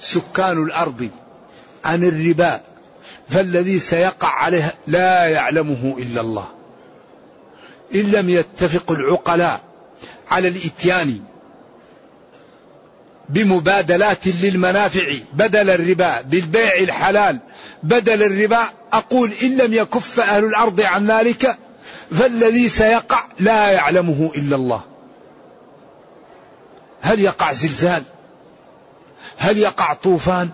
سكان 0.00 0.62
الأرض 0.62 1.10
عن 1.84 2.04
الربا 2.04 2.60
فالذي 3.28 3.78
سيقع 3.78 4.28
عليه 4.28 4.74
لا 4.86 5.26
يعلمه 5.26 5.96
إلا 5.98 6.20
الله. 6.20 6.48
إن 7.94 8.00
لم 8.00 8.30
يتفق 8.30 8.92
العقلاء 8.92 9.60
على 10.30 10.48
الإتيان 10.48 11.20
بمبادلات 13.28 14.26
للمنافع 14.26 15.14
بدل 15.32 15.70
الربا 15.70 16.20
بالبيع 16.20 16.74
الحلال 16.74 17.40
بدل 17.82 18.22
الربا 18.22 18.68
أقول 18.92 19.32
إن 19.42 19.56
لم 19.56 19.72
يكف 19.72 20.20
أهل 20.20 20.44
الأرض 20.44 20.80
عن 20.80 21.06
ذلك 21.06 21.58
فالذي 22.10 22.68
سيقع 22.68 23.24
لا 23.38 23.70
يعلمه 23.70 24.30
إلا 24.36 24.56
الله. 24.56 24.80
هل 27.02 27.20
يقع 27.20 27.52
زلزال؟ 27.52 28.02
هل 29.36 29.58
يقع 29.58 29.92
طوفان؟ 29.92 30.50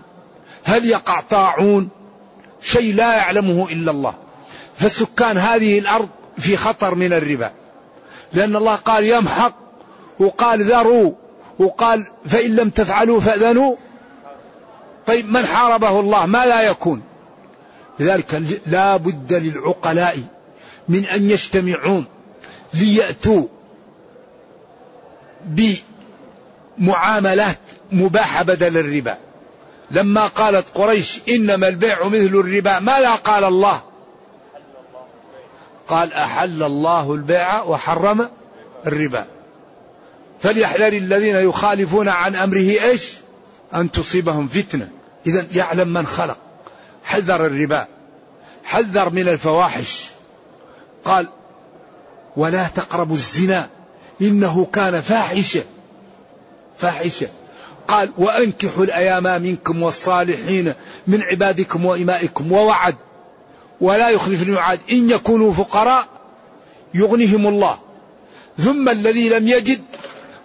هل 0.63 0.85
يقع 0.85 1.21
طاعون؟ 1.21 1.89
شيء 2.61 2.95
لا 2.95 3.15
يعلمه 3.15 3.69
إلا 3.69 3.91
الله. 3.91 4.13
فسكان 4.77 5.37
هذه 5.37 5.79
الأرض 5.79 6.09
في 6.37 6.57
خطر 6.57 6.95
من 6.95 7.13
الربا. 7.13 7.51
لأن 8.33 8.55
الله 8.55 8.75
قال 8.75 9.03
يمحق 9.03 9.55
وقال 10.19 10.63
ذروا 10.63 11.11
وقال 11.59 12.05
فإن 12.25 12.55
لم 12.55 12.69
تفعلوا 12.69 13.21
فأذنوا. 13.21 13.75
طيب 15.05 15.29
من 15.29 15.45
حاربه 15.45 15.99
الله؟ 15.99 16.25
ما 16.25 16.45
لا 16.45 16.61
يكون. 16.61 17.01
لذلك 17.99 18.43
لا 18.65 18.97
بد 18.97 19.33
للعقلاء 19.33 20.19
من 20.89 21.05
أن 21.05 21.29
يجتمعون 21.29 22.05
ليأتوا 22.73 23.47
بمعاملات 26.79 27.59
مباحة 27.91 28.43
بدل 28.43 28.77
الربا. 28.77 29.17
لما 29.91 30.27
قالت 30.27 30.65
قريش 30.73 31.19
إنما 31.29 31.67
البيع 31.67 32.07
مثل 32.07 32.35
الربا 32.35 32.79
ماذا 32.79 33.15
قال 33.15 33.43
الله؟ 33.43 33.81
قال 35.87 36.13
أحل 36.13 36.63
الله 36.63 37.13
البيع 37.13 37.61
وحرم 37.61 38.29
الربا. 38.87 39.25
فليحذر 40.41 40.93
الذين 40.93 41.35
يخالفون 41.35 42.09
عن 42.09 42.35
أمره 42.35 42.83
إيش؟ 42.83 43.13
أن 43.73 43.91
تصيبهم 43.91 44.47
فتنة. 44.47 44.89
إذا 45.27 45.45
يعلم 45.55 45.93
من 45.93 46.07
خلق. 46.07 46.37
حذر 47.03 47.45
الربا. 47.45 47.87
حذر 48.63 49.09
من 49.09 49.27
الفواحش. 49.29 50.12
قال 51.05 51.27
ولا 52.37 52.67
تقربوا 52.67 53.15
الزنا 53.15 53.69
إنه 54.21 54.67
كان 54.73 55.01
فاحشة. 55.01 55.63
فاحشة. 56.77 57.27
قال 57.87 58.11
وأنكحوا 58.17 58.83
الأيام 58.83 59.41
منكم 59.41 59.83
والصالحين 59.83 60.73
من 61.07 61.21
عبادكم 61.21 61.85
وإمائكم 61.85 62.51
ووعد 62.51 62.95
ولا 63.81 64.09
يخلف 64.09 64.43
الميعاد 64.43 64.79
إن 64.91 65.09
يكونوا 65.09 65.53
فقراء 65.53 66.07
يغنيهم 66.93 67.47
الله. 67.47 67.79
ثم 68.57 68.89
الذي 68.89 69.29
لم 69.29 69.47
يجد 69.47 69.81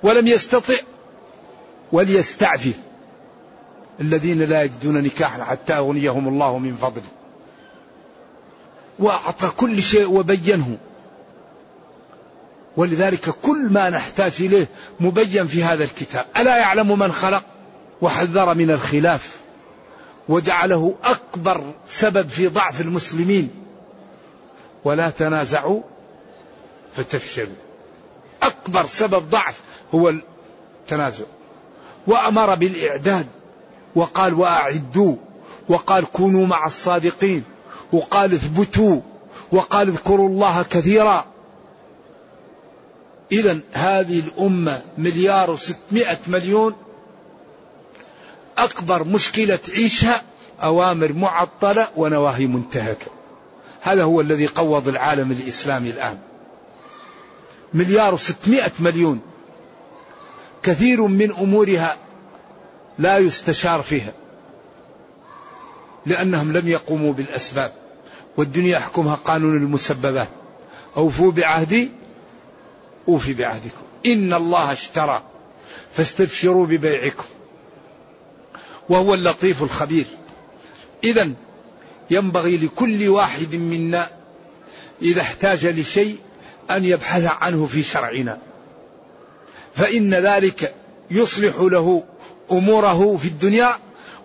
ولم 0.03 0.27
يستطع 0.27 0.75
وليستعفف. 1.93 2.75
الذين 4.01 4.43
لا 4.43 4.63
يجدون 4.63 5.03
نكاحا 5.03 5.45
حتى 5.45 5.73
أغنيهم 5.73 6.29
الله 6.29 6.59
من 6.59 6.75
فضله. 6.75 7.18
وأعطى 8.99 9.49
كل 9.57 9.83
شيء 9.83 10.11
وبينه. 10.11 10.77
ولذلك 12.77 13.31
كل 13.31 13.69
ما 13.71 13.91
نحتاج 13.91 14.33
إليه 14.41 14.69
مبين 15.01 15.47
في 15.47 15.65
هذا 15.65 15.85
الكتاب. 15.85 16.27
ألا 16.37 16.59
يعلم 16.59 16.99
من 16.99 17.13
خلق؟ 17.13 17.45
وحذر 18.03 18.55
من 18.55 18.71
الخلاف. 18.71 19.37
وجعله 20.29 20.95
أكبر 21.05 21.73
سبب 21.89 22.29
في 22.29 22.49
ضعف 22.49 22.81
المسلمين. 22.81 23.51
ولا 24.85 25.11
تنازعوا 25.11 25.83
فتفشلوا. 26.97 27.57
أكبر 28.43 28.87
سبب 28.87 29.29
ضعف 29.29 29.61
هو 29.95 30.09
التنازع. 30.09 31.25
وأمر 32.07 32.55
بالإعداد. 32.55 33.27
وقال 33.95 34.35
وأعدوا. 34.35 35.17
وقال 35.69 36.05
كونوا 36.13 36.47
مع 36.47 36.67
الصادقين. 36.67 37.45
وقال 37.93 38.33
اثبتوا 38.33 39.01
وقال 39.53 39.89
اذكروا 39.89 40.29
الله 40.29 40.63
كثيرا. 40.63 41.27
إذا 43.33 43.61
هذه 43.73 44.21
الأمة 44.21 44.83
مليار 44.99 45.51
وستمائة 45.51 46.19
مليون 46.27 46.75
أكبر 48.59 49.05
مشكلة 49.05 49.57
تعيشها 49.57 50.23
أوامر 50.63 51.13
معطلة 51.13 51.89
ونواهي 51.97 52.47
منتهكة. 52.47 53.07
هذا 53.81 54.03
هو 54.03 54.21
الذي 54.21 54.47
قوض 54.47 54.89
العالم 54.89 55.33
الإسلامي 55.33 55.91
الآن. 55.91 56.19
مليار 57.75 58.15
وستمائة 58.15 58.73
مليون. 58.79 59.21
كثير 60.63 61.07
من 61.07 61.33
أمورها 61.33 61.97
لا 62.99 63.19
يستشار 63.19 63.83
فيها. 63.83 64.13
لأنهم 66.09 66.53
لم 66.53 66.69
يقوموا 66.69 67.13
بالأسباب 67.13 67.73
والدنيا 68.37 68.79
يحكمها 68.79 69.15
قانون 69.15 69.57
المسببات. 69.57 70.29
أوفوا 70.97 71.33
بعهدي 71.33 71.91
أوفي 73.09 73.35
بعهدكم. 73.35 73.83
إن 74.07 74.35
الله 74.35 74.73
اشترى 74.73 75.23
فاستبشروا 75.93 76.67
ببيعكم. 76.67 77.25
وهو 78.89 79.15
اللطيف 79.15 79.63
الخبير. 79.63 80.07
إذا 81.05 81.33
ينبغي 82.11 82.57
لكل 82.57 83.09
واحد 83.09 83.55
منا 83.55 84.11
إذا 85.03 85.21
احتاج 85.21 85.67
لشيء 85.67 86.17
أن 86.71 86.85
يبحث 86.85 87.25
عنه 87.25 87.67
في 87.67 87.83
شرعنا. 87.83 88.39
فإن 89.75 90.15
ذلك 90.15 90.75
يصلح 91.11 91.55
له 91.61 92.05
أموره 92.53 93.17
في 93.17 93.29
الدنيا 93.29 93.71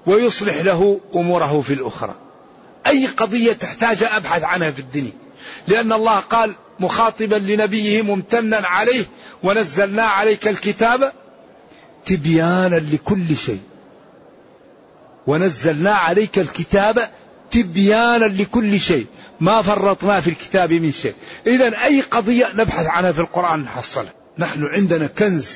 ويصلح 0.05 0.55
له 0.55 0.99
أموره 1.15 1.61
في 1.61 1.73
الأخرى. 1.73 2.15
أي 2.87 3.07
قضية 3.07 3.53
تحتاج 3.53 4.03
أبحث 4.03 4.43
عنها 4.43 4.71
في 4.71 4.79
الدنيا. 4.79 5.11
لأن 5.67 5.93
الله 5.93 6.19
قال 6.19 6.53
مخاطبا 6.79 7.35
لنبيه 7.35 8.01
ممتنا 8.01 8.57
عليه 8.57 9.05
ونزلنا 9.43 10.03
عليك 10.03 10.47
الكتاب 10.47 11.11
تبيانا 12.05 12.75
لكل 12.75 13.37
شيء. 13.37 13.61
ونزلنا 15.27 15.91
عليك 15.93 16.39
الكتاب 16.39 17.09
تبيانا 17.51 18.25
لكل 18.25 18.79
شيء. 18.79 19.05
ما 19.39 19.61
فرطنا 19.61 20.21
في 20.21 20.29
الكتاب 20.29 20.73
من 20.73 20.91
شيء. 20.91 21.13
إذا 21.47 21.83
أي 21.83 22.01
قضية 22.01 22.51
نبحث 22.53 22.85
عنها 22.85 23.11
في 23.11 23.19
القرآن 23.19 23.59
نحصلها. 23.59 24.13
نحن 24.37 24.65
عندنا 24.65 25.07
كنز 25.07 25.49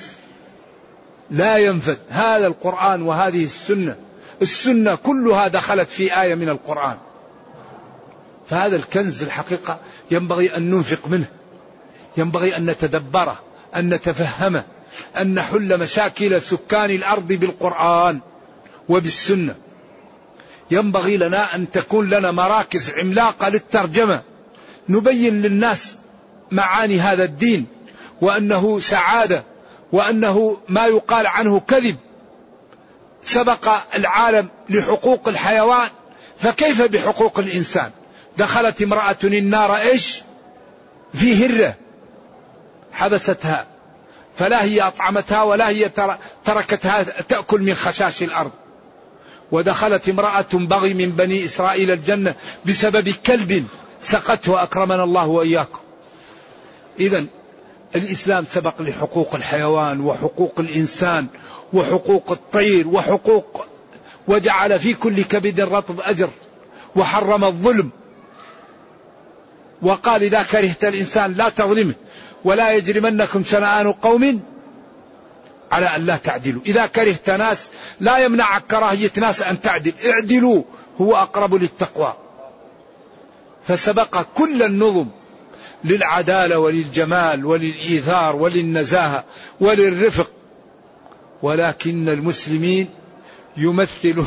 لا 1.31 1.57
ينفد. 1.57 1.97
هذا 2.09 2.47
القرآن 2.47 3.01
وهذه 3.01 3.43
السنة 3.43 3.95
السنة 4.41 4.95
كلها 4.95 5.47
دخلت 5.47 5.89
في 5.89 6.21
آية 6.21 6.35
من 6.35 6.49
القرآن. 6.49 6.97
فهذا 8.49 8.75
الكنز 8.75 9.23
الحقيقة 9.23 9.79
ينبغي 10.11 10.57
أن 10.57 10.69
ننفق 10.69 11.07
منه. 11.07 11.25
ينبغي 12.17 12.57
أن 12.57 12.65
نتدبره 12.65 13.39
أن 13.75 13.93
نتفهمه 13.93 14.65
أن 15.17 15.33
نحل 15.33 15.79
مشاكل 15.79 16.41
سكان 16.41 16.91
الأرض 16.91 17.27
بالقرآن 17.27 18.19
وبالسنة. 18.89 19.55
ينبغي 20.71 21.17
لنا 21.17 21.55
أن 21.55 21.71
تكون 21.71 22.09
لنا 22.09 22.31
مراكز 22.31 22.91
عملاقة 22.99 23.49
للترجمة. 23.49 24.23
نبين 24.89 25.41
للناس 25.41 25.95
معاني 26.51 26.99
هذا 26.99 27.23
الدين 27.23 27.65
وأنه 28.21 28.79
سعادة 28.79 29.43
وأنه 29.91 30.57
ما 30.69 30.85
يقال 30.85 31.27
عنه 31.27 31.59
كذب. 31.59 31.95
سبق 33.23 33.69
العالم 33.95 34.49
لحقوق 34.69 35.27
الحيوان 35.27 35.89
فكيف 36.39 36.81
بحقوق 36.81 37.39
الإنسان؟ 37.39 37.91
دخلت 38.37 38.81
امرأة 38.81 39.17
النار 39.23 39.77
إيش؟ 39.77 40.21
في 41.13 41.45
هرة 41.45 41.75
حبستها 42.93 43.67
فلا 44.37 44.63
هي 44.63 44.81
أطعمتها 44.81 45.43
ولا 45.43 45.69
هي 45.69 45.91
تركتها 46.45 47.03
تأكل 47.03 47.61
من 47.61 47.75
خشاش 47.75 48.23
الأرض. 48.23 48.51
ودخلت 49.51 50.09
امرأة 50.09 50.45
بغي 50.53 50.93
من 50.93 51.09
بني 51.09 51.45
إسرائيل 51.45 51.91
الجنة 51.91 52.35
بسبب 52.65 53.09
كلب 53.09 53.67
سقته 54.01 54.63
أكرمنا 54.63 55.03
الله 55.03 55.27
وإياكم. 55.27 55.79
إذا 56.99 57.25
الإسلام 57.95 58.45
سبق 58.45 58.81
لحقوق 58.81 59.35
الحيوان 59.35 60.01
وحقوق 60.01 60.59
الإنسان 60.59 61.27
وحقوق 61.73 62.31
الطير 62.31 62.87
وحقوق 62.87 63.65
وجعل 64.27 64.79
في 64.79 64.93
كل 64.93 65.23
كبد 65.23 65.61
رطب 65.61 66.01
أجر 66.01 66.29
وحرم 66.95 67.43
الظلم. 67.43 67.89
وقال 69.81 70.23
إذا 70.23 70.43
كرهت 70.43 70.85
الإنسان 70.85 71.33
لا 71.33 71.49
تظلمه 71.49 71.93
ولا 72.43 72.73
يجرمنكم 72.73 73.43
شنآن 73.43 73.91
قوم 73.91 74.41
على 75.71 75.85
أن 75.85 76.05
لا 76.05 76.17
تعدلوا. 76.17 76.61
إذا 76.65 76.85
كرهت 76.85 77.29
ناس 77.29 77.69
لا 77.99 78.17
يمنعك 78.17 78.63
كراهية 78.67 79.11
ناس 79.17 79.41
أن 79.41 79.61
تعدل. 79.61 79.93
اعدلوا 80.05 80.63
هو 81.01 81.15
أقرب 81.15 81.55
للتقوى. 81.55 82.13
فسبق 83.67 84.21
كل 84.35 84.63
النظم 84.63 85.07
للعدالة 85.87 86.59
وللجمال 86.59 87.45
وللإيثار 87.45 88.35
وللنزاهة 88.35 89.23
وللرفق. 89.59 90.31
ولكن 91.41 92.09
المسلمين 92.09 92.89
يمثل 93.57 94.23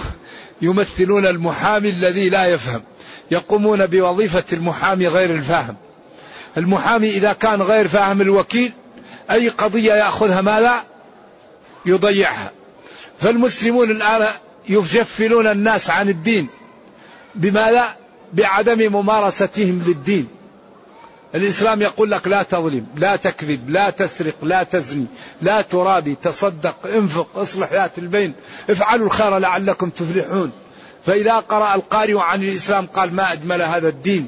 يمثلون 0.62 1.26
المحامي 1.26 1.90
الذي 1.90 2.28
لا 2.28 2.46
يفهم. 2.46 2.82
يقومون 3.30 3.86
بوظيفة 3.86 4.44
المحامي 4.52 5.08
غير 5.08 5.30
الفاهم. 5.34 5.76
المحامي 6.56 7.10
إذا 7.10 7.32
كان 7.32 7.62
غير 7.62 7.88
فاهم 7.88 8.20
الوكيل 8.20 8.72
أي 9.30 9.48
قضية 9.48 9.92
يأخذها 9.92 10.40
ماذا 10.40 10.74
يضيعها. 11.86 12.52
فالمسلمون 13.20 13.90
الآن 13.90 14.28
يجفلون 14.68 15.46
الناس 15.46 15.90
عن 15.90 16.08
الدين 16.08 16.48
بماذا 17.34 17.96
بعدم 18.32 18.92
ممارستهم 18.92 19.82
للدين. 19.86 20.39
الإسلام 21.34 21.82
يقول 21.82 22.10
لك 22.10 22.28
لا 22.28 22.42
تظلم 22.42 22.86
لا 22.96 23.16
تكذب 23.16 23.70
لا 23.70 23.90
تسرق 23.90 24.34
لا 24.42 24.62
تزني 24.62 25.06
لا 25.42 25.60
ترابي 25.60 26.14
تصدق 26.14 26.86
انفق 26.86 27.28
اصلح 27.36 27.72
ذات 27.72 27.98
البين 27.98 28.34
افعلوا 28.70 29.06
الخير 29.06 29.38
لعلكم 29.38 29.90
تفلحون. 29.90 30.52
فإذا 31.06 31.34
قرأ 31.34 31.74
القارئ 31.74 32.18
عن 32.18 32.42
الإسلام 32.42 32.86
قال 32.86 33.14
ما 33.14 33.32
أجمل 33.32 33.62
هذا 33.62 33.88
الدين 33.88 34.26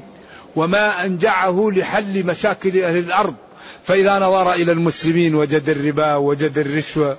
وما 0.55 1.05
أنجعه 1.05 1.71
لحل 1.75 2.25
مشاكل 2.25 2.83
أهل 2.83 2.97
الأرض. 2.97 3.35
فإذا 3.83 4.19
نظر 4.19 4.53
إلى 4.53 4.71
المسلمين 4.71 5.35
وجد 5.35 5.69
الربا 5.69 6.15
وجد 6.15 6.57
الرشوة 6.57 7.17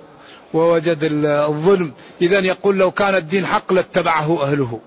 ووجد 0.55 0.99
الظلم. 1.25 1.93
إذا 2.23 2.39
يقول 2.39 2.79
لو 2.79 2.91
كان 2.91 3.15
الدين 3.15 3.47
حق 3.47 3.73
لاتبعه 3.73 4.43
أهله. 4.43 4.81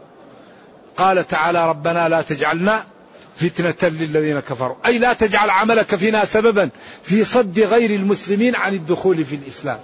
قال 0.97 1.27
تعالى 1.27 1.69
ربنا 1.69 2.09
لا 2.09 2.21
تجعلنا 2.21 2.85
فتنة 3.39 3.89
للذين 3.89 4.39
كفروا. 4.39 4.75
أي 4.85 4.99
لا 4.99 5.13
تجعل 5.13 5.49
عملك 5.49 5.95
فينا 5.95 6.25
سببا 6.25 6.69
في 7.03 7.23
صد 7.23 7.59
غير 7.59 7.89
المسلمين 7.89 8.55
عن 8.55 8.73
الدخول 8.73 9.25
في 9.25 9.35
الإسلام. 9.35 9.79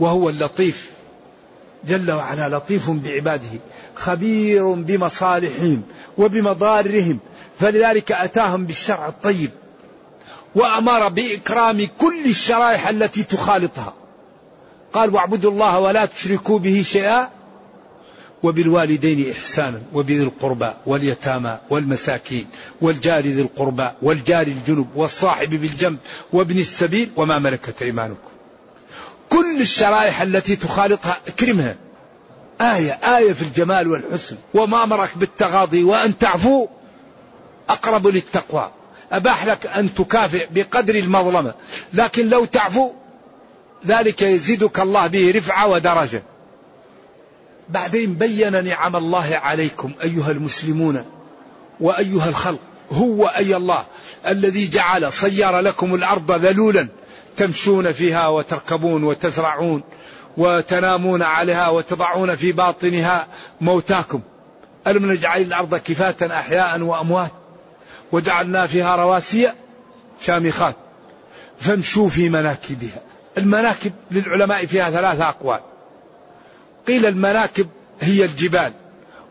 وهو 0.00 0.28
اللطيف. 0.28 0.90
جل 1.88 2.10
وعلا 2.10 2.56
لطيف 2.56 2.90
بعباده. 2.90 3.60
خبير 3.94 4.72
بمصالحهم 4.72 5.82
وبمضارهم. 6.18 7.18
فلذلك 7.60 8.12
أتاهم 8.12 8.66
بالشرع 8.66 9.08
الطيب. 9.08 9.50
وأمر 10.54 11.08
بإكرام 11.08 11.88
كل 11.98 12.24
الشرائح 12.26 12.88
التي 12.88 13.22
تخالطها. 13.22 13.94
قال 14.92 15.14
واعبدوا 15.14 15.50
الله 15.50 15.78
ولا 15.78 16.04
تشركوا 16.04 16.58
به 16.58 16.82
شيئا 16.82 17.39
وبالوالدين 18.42 19.30
إحسانا 19.30 19.80
وبذي 19.92 20.22
القربى 20.22 20.70
واليتامى 20.86 21.58
والمساكين 21.70 22.46
والجار 22.80 23.22
ذي 23.22 23.42
القربى 23.42 23.90
والجار 24.02 24.46
الجنب 24.46 24.86
والصاحب 24.94 25.50
بالجنب 25.50 25.98
وابن 26.32 26.58
السبيل 26.58 27.10
وما 27.16 27.38
ملكت 27.38 27.82
أيمانكم. 27.82 28.30
كل 29.28 29.60
الشرائح 29.60 30.22
التي 30.22 30.56
تخالطها 30.56 31.18
اكرمها. 31.28 31.76
آية 32.60 32.92
آية 32.92 33.32
في 33.32 33.42
الجمال 33.42 33.88
والحسن. 33.88 34.36
وما 34.54 34.82
أمرك 34.82 35.10
بالتغاضي 35.16 35.82
وأن 35.82 36.18
تعفو 36.18 36.68
أقرب 37.68 38.06
للتقوى. 38.06 38.70
أباح 39.12 39.46
لك 39.46 39.66
أن 39.66 39.94
تكافئ 39.94 40.46
بقدر 40.50 40.94
المظلمة. 40.94 41.54
لكن 41.92 42.28
لو 42.28 42.44
تعفو 42.44 42.92
ذلك 43.86 44.22
يزيدك 44.22 44.80
الله 44.80 45.06
به 45.06 45.32
رفعة 45.36 45.68
ودرجة. 45.68 46.22
بعدين 47.70 48.14
بين 48.14 48.64
نعم 48.64 48.96
الله 48.96 49.40
عليكم 49.42 49.92
أيها 50.02 50.30
المسلمون 50.30 51.04
وأيها 51.80 52.28
الخلق 52.28 52.60
هو 52.92 53.26
أي 53.26 53.56
الله 53.56 53.84
الذي 54.26 54.68
جعل 54.68 55.12
صير 55.12 55.60
لكم 55.60 55.94
الأرض 55.94 56.32
ذلولا 56.32 56.88
تمشون 57.36 57.92
فيها 57.92 58.28
وتركبون 58.28 59.04
وتزرعون 59.04 59.82
وتنامون 60.36 61.22
عليها 61.22 61.68
وتضعون 61.68 62.36
في 62.36 62.52
باطنها 62.52 63.26
موتاكم. 63.60 64.20
ألم 64.86 65.12
نجعل 65.12 65.42
الأرض 65.42 65.74
كفاة 65.74 66.16
أحياء 66.22 66.80
وأموات؟ 66.80 67.30
وجعلنا 68.12 68.66
فيها 68.66 68.96
رواسي 68.96 69.52
شامخات. 70.20 70.76
فامشوا 71.58 72.08
في 72.08 72.28
مناكبها. 72.28 73.02
المناكب 73.38 73.92
للعلماء 74.10 74.66
فيها 74.66 74.90
ثلاثة 74.90 75.28
أقوال. 75.28 75.60
قيل 76.90 77.06
المناكب 77.06 77.68
هي 78.00 78.24
الجبال 78.24 78.72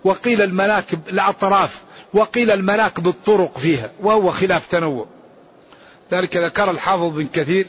وقيل 0.04 0.41
المناكب 0.41 1.00
الأطراف 1.08 1.82
وقيل 2.13 2.52
المناكب 2.52 3.08
الطرق 3.08 3.58
فيها 3.58 3.91
وهو 4.00 4.32
خلاف 4.32 4.67
تنوع. 4.67 5.06
ذلك 6.12 6.38
ذكر 6.38 6.72
الحافظ 6.72 7.15
بن 7.15 7.28
كثير 7.28 7.67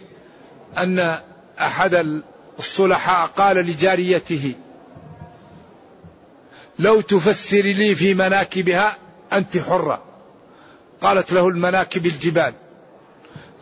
أن 0.79 1.19
أحد 1.61 2.23
الصلحاء 2.59 3.27
قال 3.27 3.57
لجاريته 3.57 4.55
لو 6.79 7.01
تفسر 7.01 7.63
لي 7.63 7.95
في 7.95 8.15
مناكبها 8.15 8.97
أنت 9.33 9.59
حرة. 9.59 10.03
قالت 11.01 11.33
له 11.33 11.49
المناكب 11.49 12.07
الجبال. 12.07 12.55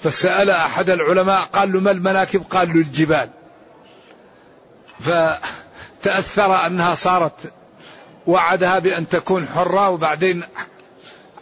فسأل 0.03 0.51
أحد 0.51 0.91
العلماء 0.91 1.43
قال 1.43 1.73
له 1.73 1.81
ما 1.81 1.91
المناكب؟ 1.91 2.43
قال 2.51 2.69
له 2.69 2.75
الجبال. 2.75 3.31
فتأثر 6.01 6.67
أنها 6.67 6.95
صارت 6.95 7.53
وعدها 8.27 8.79
بأن 8.79 9.09
تكون 9.09 9.49
حرة 9.55 9.91
وبعدين 9.91 10.45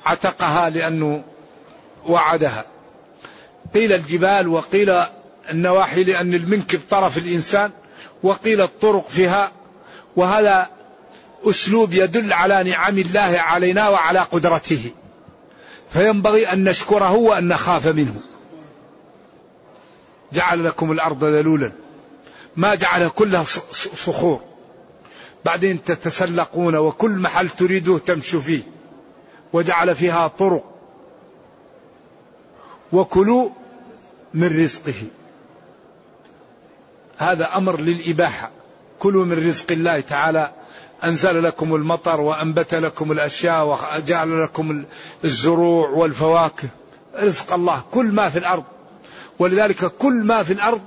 عتقها 0.06 0.70
لأنه 0.70 1.24
وعدها. 2.06 2.64
قيل 3.74 3.92
الجبال 3.92 4.48
وقيل 4.48 5.02
النواحي 5.50 6.04
لأن 6.04 6.34
المنكب 6.34 6.80
طرف 6.90 7.18
الإنسان 7.18 7.70
وقيل 8.22 8.60
الطرق 8.60 9.08
فيها 9.08 9.52
وهذا 10.16 10.70
أسلوب 11.44 11.92
يدل 11.92 12.32
على 12.32 12.62
نعم 12.70 12.98
الله 12.98 13.40
علينا 13.40 13.88
وعلى 13.88 14.18
قدرته. 14.18 14.90
فينبغي 15.92 16.52
أن 16.52 16.64
نشكره 16.64 17.12
وأن 17.12 17.48
نخاف 17.48 17.86
منه. 17.86 18.14
جعل 20.32 20.64
لكم 20.64 20.92
الأرض 20.92 21.24
ذلولا. 21.24 21.72
ما 22.56 22.74
جعل 22.74 23.08
كلها 23.08 23.44
صخور. 23.96 24.40
بعدين 25.44 25.82
تتسلقون 25.82 26.76
وكل 26.76 27.10
محل 27.10 27.48
تريدوه 27.48 27.98
تمشوا 27.98 28.40
فيه. 28.40 28.62
وجعل 29.52 29.94
فيها 29.94 30.28
طرق. 30.28 30.64
وكلوا 32.92 33.50
من 34.34 34.62
رزقه. 34.62 34.94
هذا 37.18 37.56
أمر 37.56 37.80
للإباحة. 37.80 38.50
كلوا 38.98 39.24
من 39.24 39.46
رزق 39.46 39.72
الله 39.72 40.00
تعالى. 40.00 40.52
أنزل 41.04 41.42
لكم 41.42 41.74
المطر 41.74 42.20
وأنبت 42.20 42.74
لكم 42.74 43.12
الأشياء 43.12 43.66
وجعل 43.66 44.42
لكم 44.44 44.84
الزروع 45.24 45.88
والفواكه. 45.88 46.68
رزق 47.16 47.52
الله. 47.52 47.82
كل 47.90 48.06
ما 48.06 48.28
في 48.28 48.38
الأرض. 48.38 48.64
ولذلك 49.38 49.84
كل 49.84 50.14
ما 50.14 50.42
في 50.42 50.52
الأرض 50.52 50.80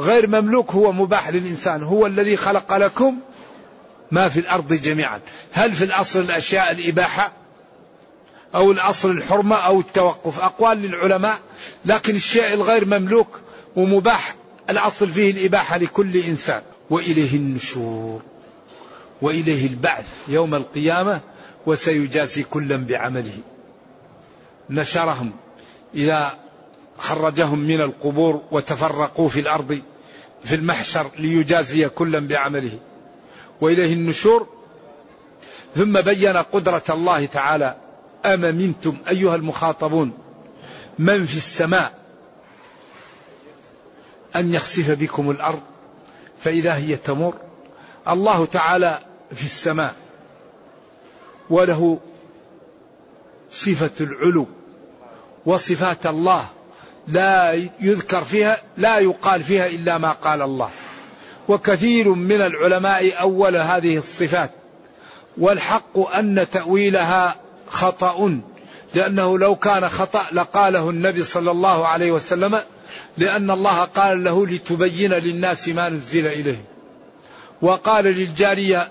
غير 0.00 0.26
مملوك 0.26 0.70
هو 0.70 0.92
مباح 0.92 1.28
للإنسان. 1.28 1.82
هو 1.82 2.06
الذي 2.06 2.36
خلق 2.36 2.76
لكم 2.76 3.18
ما 4.10 4.28
في 4.28 4.40
الأرض 4.40 4.72
جميعا. 4.72 5.20
هل 5.52 5.72
في 5.72 5.84
الأصل 5.84 6.20
الأشياء 6.20 6.70
الإباحة 6.70 7.32
أو 8.54 8.72
الأصل 8.72 9.10
الحرمة 9.10 9.56
أو 9.56 9.80
التوقف؟ 9.80 10.40
أقوال 10.40 10.82
للعلماء. 10.82 11.38
لكن 11.84 12.16
الشيء 12.16 12.54
الغير 12.54 12.84
مملوك 12.84 13.40
ومباح 13.76 14.34
الأصل 14.70 15.08
فيه 15.08 15.30
الإباحة 15.30 15.76
لكل 15.78 16.16
إنسان. 16.16 16.62
وإليه 16.90 17.36
النشور 17.36 18.22
وإليه 19.22 19.66
البعث 19.66 20.06
يوم 20.28 20.54
القيامة 20.54 21.20
وسيجازي 21.66 22.42
كلا 22.42 22.76
بعمله. 22.76 23.38
نشرهم 24.70 25.32
إذا 25.94 26.45
خرجهم 26.98 27.58
من 27.58 27.80
القبور 27.80 28.42
وتفرقوا 28.50 29.28
في 29.28 29.40
الأرض 29.40 29.80
في 30.44 30.54
المحشر 30.54 31.10
ليجازي 31.18 31.88
كلا 31.88 32.18
بعمله. 32.18 32.78
وإليه 33.60 33.92
النشور 33.92 34.46
ثم 35.74 36.00
بين 36.00 36.36
قدرة 36.36 36.84
الله 36.90 37.26
تعالى 37.26 37.76
أم 38.24 38.40
منتم 38.40 38.96
أيها 39.08 39.36
المخاطبون؟ 39.36 40.12
من 40.98 41.26
في 41.26 41.36
السماء؟ 41.36 41.92
أن 44.36 44.54
يخسف 44.54 44.90
بكم 44.90 45.30
الأرض 45.30 45.62
فإذا 46.38 46.74
هي 46.74 46.96
تمر 46.96 47.34
الله 48.08 48.44
تعالى 48.46 48.98
في 49.34 49.44
السماء 49.44 49.94
وله 51.50 52.00
صفة 53.52 53.90
العلو 54.00 54.46
وصفات 55.46 56.06
الله 56.06 56.46
لا 57.08 57.52
يذكر 57.80 58.24
فيها 58.24 58.58
لا 58.76 58.98
يقال 58.98 59.44
فيها 59.44 59.66
إلا 59.66 59.98
ما 59.98 60.12
قال 60.12 60.42
الله. 60.42 60.70
وكثير 61.48 62.08
من 62.08 62.40
العلماء 62.40 63.20
أول 63.20 63.56
هذه 63.56 63.96
الصفات. 63.96 64.50
والحق 65.38 65.98
أن 65.98 66.46
تأويلها 66.52 67.36
خطأ 67.68 68.40
لأنه 68.94 69.38
لو 69.38 69.56
كان 69.56 69.88
خطأ 69.88 70.22
لقاله 70.32 70.90
النبي 70.90 71.22
صلى 71.22 71.50
الله 71.50 71.86
عليه 71.86 72.12
وسلم 72.12 72.60
لأن 73.18 73.50
الله 73.50 73.84
قال 73.84 74.24
له 74.24 74.46
لتبين 74.46 75.12
للناس 75.12 75.68
ما 75.68 75.88
نزل 75.88 76.26
إليه. 76.26 76.64
وقال 77.62 78.04
للجارية 78.04 78.88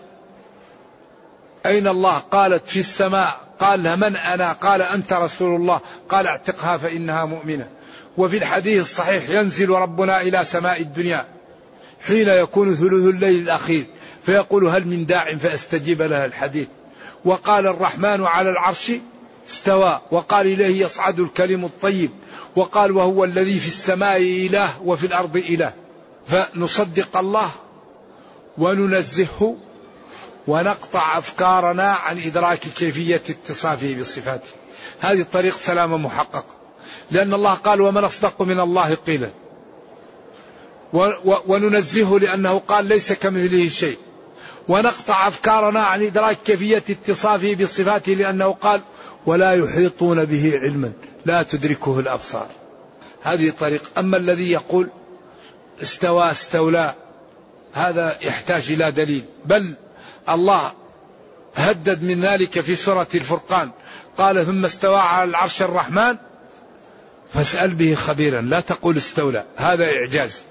أين 1.65 1.87
الله؟ 1.87 2.17
قالت 2.17 2.67
في 2.67 2.79
السماء. 2.79 3.39
قال 3.59 3.99
من 3.99 4.15
أنا؟ 4.15 4.53
قال 4.53 4.81
أنت 4.81 5.13
رسول 5.13 5.55
الله. 5.55 5.81
قال 6.09 6.27
أعتقها 6.27 6.77
فإنها 6.77 7.25
مؤمنة. 7.25 7.67
وفي 8.17 8.37
الحديث 8.37 8.81
الصحيح 8.81 9.29
ينزل 9.29 9.69
ربنا 9.69 10.21
إلى 10.21 10.45
سماء 10.45 10.81
الدنيا 10.81 11.25
حين 12.07 12.29
يكون 12.29 12.75
ثلث 12.75 13.15
الليل 13.15 13.39
الأخير 13.39 13.85
فيقول 14.25 14.67
هل 14.67 14.87
من 14.87 15.05
داع 15.05 15.35
فأستجيب 15.35 16.01
لها 16.01 16.25
الحديث. 16.25 16.67
وقال 17.25 17.67
الرحمن 17.67 18.23
على 18.23 18.49
العرش 18.49 18.91
استوى 19.49 20.01
وقال 20.11 20.47
إليه 20.47 20.85
يصعد 20.85 21.19
الكلم 21.19 21.65
الطيب 21.65 22.11
وقال 22.55 22.91
وهو 22.91 23.23
الذي 23.23 23.59
في 23.59 23.67
السماء 23.67 24.17
إله 24.17 24.81
وفي 24.81 25.05
الأرض 25.05 25.37
إله. 25.37 25.73
فنصدق 26.27 27.17
الله 27.17 27.49
وننزهه 28.57 29.57
ونقطع 30.47 31.17
أفكارنا 31.17 31.91
عن 31.91 32.17
إدراك 32.17 32.59
كيفية 32.59 33.23
اتصافه 33.29 33.99
بصفاته. 33.99 34.49
هذه 34.99 35.25
طريق 35.33 35.57
سلامة 35.57 35.97
محققة 35.97 36.64
لأن 37.11 37.33
الله 37.33 37.53
قال 37.53 37.81
ومن 37.81 38.03
أصدق 38.03 38.41
من 38.41 38.59
الله 38.59 38.93
قيلا. 38.93 39.29
وننزهه 41.47 42.19
لأنه 42.19 42.59
قال 42.59 42.85
ليس 42.85 43.13
كمثله 43.13 43.69
شيء. 43.69 43.97
ونقطع 44.67 45.27
أفكارنا 45.27 45.79
عن 45.79 46.03
إدراك 46.03 46.37
كيفية 46.45 46.83
اتصافه 46.89 47.55
بصفاته 47.55 48.13
لأنه 48.13 48.51
قال 48.51 48.81
ولا 49.25 49.53
يحيطون 49.53 50.25
به 50.25 50.59
علما. 50.63 50.91
لا 51.25 51.43
تدركه 51.43 51.99
الأبصار. 51.99 52.47
هذه 53.23 53.53
طريق. 53.59 53.81
أما 53.97 54.17
الذي 54.17 54.51
يقول 54.51 54.89
استوى 55.81 56.31
استولى 56.31 56.93
هذا 57.73 58.17
يحتاج 58.21 58.71
إلى 58.71 58.91
دليل. 58.91 59.25
بل 59.45 59.75
الله 60.29 60.71
هدد 61.55 62.03
من 62.03 62.25
ذلك 62.25 62.59
في 62.59 62.75
سورة 62.75 63.07
الفرقان. 63.15 63.69
قال 64.17 64.45
ثم 64.45 64.65
استوى 64.65 64.99
على 64.99 65.29
العرش 65.29 65.61
الرحمن 65.61 66.15
فاسأل 67.33 67.75
به 67.75 67.95
خبيرا. 67.95 68.41
لا 68.41 68.59
تقول 68.59 68.97
استولى 68.97 69.45
هذا 69.55 69.85
إعجاز. 69.85 70.41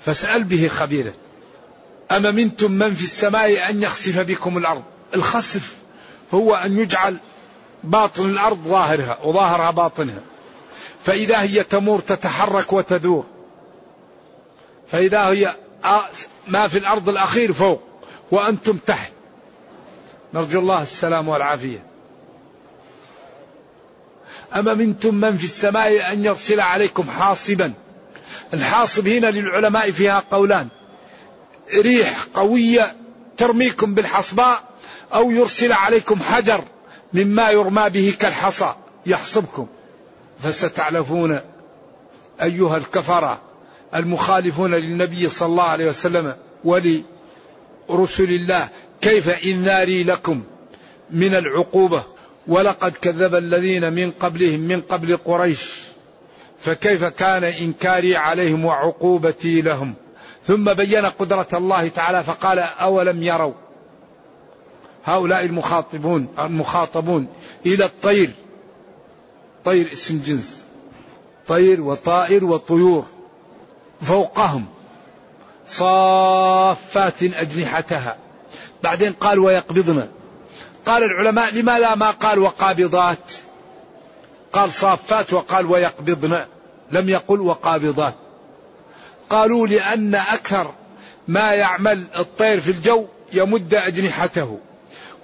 فاسأل 0.00 0.44
به 0.44 0.68
خبيرا. 0.68 1.12
أما 2.12 2.30
منتم 2.30 2.72
من 2.72 2.94
في 2.94 3.04
السماء 3.04 3.70
أن 3.70 3.82
يخسف 3.82 4.18
بكم 4.20 4.58
الأرض؟ 4.58 4.82
الخسف 5.14 5.76
هو 6.34 6.54
أن 6.54 6.78
يجعل 6.78 7.16
باطن 7.84 8.30
الأرض 8.30 8.58
ظاهرها 8.64 9.18
وظاهرها 9.24 9.70
باطنها. 9.70 10.20
فإذا 11.04 11.42
هي 11.42 11.64
تمور 11.64 12.00
تتحرك 12.00 12.72
وتدور. 12.72 13.24
فإذا 14.92 15.20
هي 15.28 15.56
ما 16.46 16.68
في 16.68 16.78
الأرض 16.78 17.08
الأخير 17.08 17.52
فوق 17.52 17.82
وأنتم 18.30 18.76
تحت. 18.76 19.12
نرجو 20.34 20.60
الله 20.60 20.82
السلام 20.82 21.28
والعافية. 21.28 21.87
أما 24.56 24.74
منتم 24.74 25.14
من 25.14 25.36
في 25.36 25.44
السماء 25.44 26.12
أن 26.12 26.24
يرسل 26.24 26.60
عليكم 26.60 27.10
حاصبا؟ 27.10 27.72
الحاصب 28.54 29.08
هنا 29.08 29.26
للعلماء 29.26 29.90
فيها 29.90 30.22
قولان. 30.30 30.68
ريح 31.74 32.24
قوية 32.34 32.96
ترميكم 33.36 33.94
بالحصباء 33.94 34.62
أو 35.14 35.30
يرسل 35.30 35.72
عليكم 35.72 36.20
حجر 36.20 36.64
مما 37.12 37.50
يرمى 37.50 37.90
به 37.90 38.14
كالحصى 38.18 38.74
يحصبكم. 39.06 39.66
فستعلفون 40.42 41.40
أيها 42.42 42.76
الكفرة 42.76 43.40
المخالفون 43.94 44.74
للنبي 44.74 45.28
صلى 45.28 45.46
الله 45.46 45.62
عليه 45.62 45.88
وسلم 45.88 46.36
ولرسل 46.64 48.24
الله 48.24 48.68
كيف 49.00 49.28
إنذاري 49.28 50.04
لكم 50.04 50.42
من 51.10 51.34
العقوبة؟ 51.34 52.17
ولقد 52.48 52.92
كذب 52.92 53.34
الذين 53.34 53.92
من 53.92 54.10
قبلهم 54.10 54.60
من 54.60 54.80
قبل 54.80 55.16
قريش. 55.16 55.88
فكيف 56.60 57.04
كان 57.04 57.44
إنكاري 57.44 58.16
عليهم 58.16 58.64
وعقوبتي 58.64 59.60
لهم؟ 59.60 59.94
ثم 60.46 60.72
بين 60.72 61.06
قدرة 61.06 61.48
الله 61.52 61.88
تعالى 61.88 62.24
فقال 62.24 62.58
أولم 62.58 63.22
يروا؟ 63.22 63.52
هؤلاء 65.04 65.44
المخاطبون 65.44 66.28
المخاطبون 66.38 67.26
إلى 67.66 67.84
الطير. 67.84 68.30
طير 69.64 69.92
اسم 69.92 70.22
جنس. 70.26 70.64
طير 71.46 71.80
وطائر 71.80 72.44
وطيور. 72.44 73.06
فوقهم 74.00 74.66
صافات 75.66 77.22
أجنحتها. 77.22 78.16
بعدين 78.82 79.12
قال 79.12 79.38
ويقبضن. 79.38 80.08
قال 80.88 81.02
العلماء 81.02 81.54
لماذا 81.54 81.94
ما 81.94 82.10
قال 82.10 82.38
وقابضات؟ 82.38 83.32
قال 84.52 84.72
صافات 84.72 85.32
وقال 85.32 85.66
ويقبضن. 85.66 86.44
لم 86.92 87.08
يقل 87.08 87.40
وقابضات. 87.40 88.14
قالوا 89.30 89.66
لأن 89.66 90.14
أكثر 90.14 90.74
ما 91.28 91.52
يعمل 91.52 92.04
الطير 92.16 92.60
في 92.60 92.70
الجو 92.70 93.06
يمد 93.32 93.74
أجنحته 93.74 94.58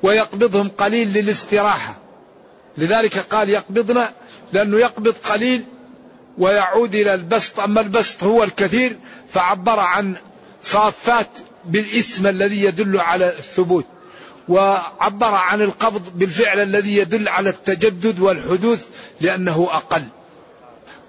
ويقبضهم 0.02 0.68
قليل 0.68 1.12
للاستراحة. 1.12 1.96
لذلك 2.78 3.18
قال 3.18 3.50
يقبضن 3.50 4.04
لأنه 4.52 4.78
يقبض 4.78 5.14
قليل 5.30 5.64
ويعود 6.38 6.94
إلى 6.94 7.14
البسط. 7.14 7.60
أما 7.60 7.80
البسط 7.80 8.24
هو 8.24 8.42
الكثير 8.44 8.98
فعبر 9.32 9.80
عن 9.80 10.14
صافات 10.62 11.30
بالاسم 11.64 12.26
الذي 12.26 12.64
يدل 12.64 13.00
على 13.00 13.28
الثبوت. 13.28 13.93
وعبر 14.48 15.34
عن 15.34 15.62
القبض 15.62 16.02
بالفعل 16.14 16.60
الذي 16.60 16.96
يدل 16.96 17.28
على 17.28 17.50
التجدد 17.50 18.20
والحدوث 18.20 18.86
لأنه 19.20 19.68
أقل. 19.70 20.02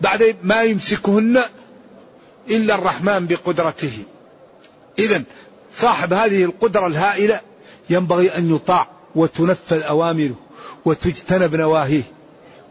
بعد 0.01 0.35
ما 0.43 0.63
يمسكهن 0.63 1.43
إلا 2.49 2.75
الرحمن 2.75 3.27
بقدرته. 3.27 4.03
إذا 4.99 5.23
صاحب 5.73 6.13
هذه 6.13 6.43
القدرة 6.43 6.87
الهائلة 6.87 7.41
ينبغي 7.89 8.37
أن 8.37 8.55
يطاع 8.55 8.87
وتنفذ 9.15 9.81
أوامره 9.81 10.35
وتجتنب 10.85 11.55
نواهيه 11.55 12.03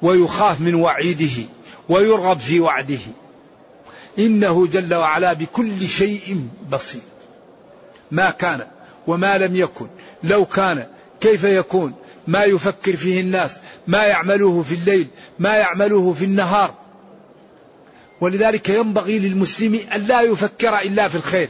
ويخاف 0.03 0.61
من 0.61 0.75
وعيده 0.75 1.43
ويرغب 1.89 2.39
في 2.39 2.61
وعده. 2.61 2.99
إنه 4.19 4.67
جل 4.67 4.95
وعلا 4.95 5.33
بكل 5.33 5.89
شيء 5.89 6.49
بصير. 6.71 7.01
ما 8.11 8.31
كان 8.31 8.67
وما 9.07 9.39
لم 9.39 9.57
يكن. 9.57 9.87
لو 10.23 10.45
كان 10.45 10.87
كيف 11.21 11.45
يكون؟ 11.45 11.95
ما 12.27 12.45
يفكر 12.45 12.97
فيه 12.97 13.21
الناس. 13.21 13.57
ما 13.87 14.05
يعملوه 14.05 14.63
في 14.63 14.75
الليل. 14.75 15.09
ما 15.39 15.57
يعملوه 15.57 16.13
في 16.13 16.25
النهار. 16.25 16.75
ولذلك 18.21 18.69
ينبغي 18.69 19.19
للمسلم 19.19 19.81
أن 19.95 20.01
لا 20.01 20.21
يفكر 20.21 20.79
إلا 20.79 21.09
في 21.09 21.15
الخير. 21.15 21.49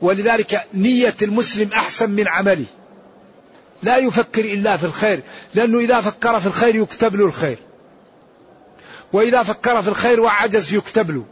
ولذلك 0.00 0.66
نية 0.74 1.16
المسلم 1.22 1.70
أحسن 1.72 2.10
من 2.10 2.28
عمله. 2.28 2.66
لا 3.82 3.96
يفكر 3.96 4.44
إلا 4.44 4.76
في 4.76 4.84
الخير. 4.84 5.22
لأنه 5.54 5.78
إذا 5.78 6.00
فكر 6.00 6.40
في 6.40 6.46
الخير 6.46 6.76
يكتب 6.76 7.16
له 7.16 7.24
الخير. 7.26 7.58
وإذا 9.12 9.42
فكر 9.42 9.82
في 9.82 9.88
الخير 9.88 10.20
وعجز 10.20 10.74
يكتب 10.74 11.10
له. 11.10 11.24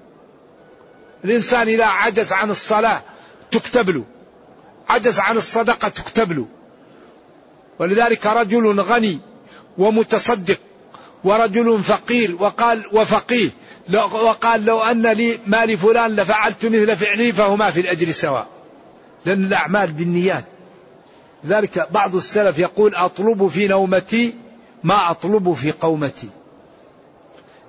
الإنسان 1.24 1.68
إذا 1.68 1.84
عجز 1.84 2.32
عن 2.32 2.50
الصلاة 2.50 3.02
تكتب 3.50 3.90
له. 3.90 4.04
عجز 4.88 5.18
عن 5.18 5.36
الصدقة 5.36 5.88
تكتب 5.88 6.32
له 6.32 6.46
ولذلك 7.78 8.26
رجل 8.26 8.80
غني 8.80 9.20
ومتصدق 9.78 10.58
ورجل 11.24 11.78
فقير 11.82 12.36
وقال 12.40 12.84
وفقيه 12.92 13.50
وقال 13.94 14.64
لو 14.64 14.80
أن 14.80 15.06
لي 15.06 15.38
مال 15.46 15.78
فلان 15.78 16.16
لفعلت 16.16 16.66
مثل 16.66 16.96
فعلي 16.96 17.32
فهما 17.32 17.70
في 17.70 17.80
الأجر 17.80 18.12
سواء. 18.12 18.46
لأن 19.24 19.44
الأعمال 19.44 19.92
بالنيات. 19.92 20.44
ذلك 21.46 21.88
بعض 21.90 22.14
السلف 22.14 22.58
يقول 22.58 22.94
أطلب 22.94 23.48
في 23.48 23.68
نومتي 23.68 24.34
ما 24.84 25.10
أطلب 25.10 25.52
في 25.52 25.72
قومتي. 25.72 26.28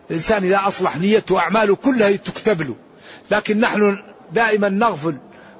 الإنسان 0.09 0.43
إذا 0.43 0.61
أصلح 0.67 0.97
نيته 0.97 1.39
أعماله 1.39 1.75
كلها 1.75 2.11
تكتب 2.11 2.61
له 2.61 2.75
لكن 3.31 3.59
نحن 3.59 3.97
دائما 4.33 4.69
نغفل 4.69 5.17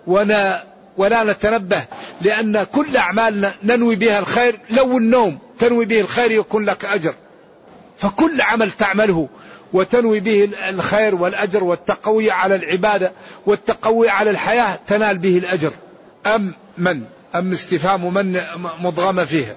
ونا 0.08 0.64
ولا 0.98 1.24
نتنبه 1.24 1.86
لأن 2.22 2.64
كل 2.64 2.98
أعمالنا 2.98 3.54
ننوي 3.64 3.96
بها 3.96 4.20
الخير 4.20 4.60
لو 4.70 4.98
النوم 4.98 5.40
تنوي 5.60 5.86
به 5.86 6.02
الخير 6.02 6.32
يكون 6.32 6.66
لك 6.66 6.86
أجر. 6.86 7.14
فكل 7.98 8.42
عمل 8.42 8.72
تعمله 8.72 9.28
وتنوي 9.74 10.20
به 10.20 10.50
الخير 10.70 11.16
والأجر 11.16 11.64
والتقوي 11.64 12.32
على 12.32 12.56
العبادة 12.56 13.12
والتقوي 13.46 14.10
على 14.10 14.30
الحياة 14.30 14.80
تنال 14.88 15.18
به 15.18 15.38
الأجر. 15.38 15.72
أم 16.26 16.54
من؟ 16.78 17.04
أم 17.36 17.52
استفهام 17.52 18.14
من 18.14 18.42
مضغم 18.80 19.26
فيها؟ 19.26 19.56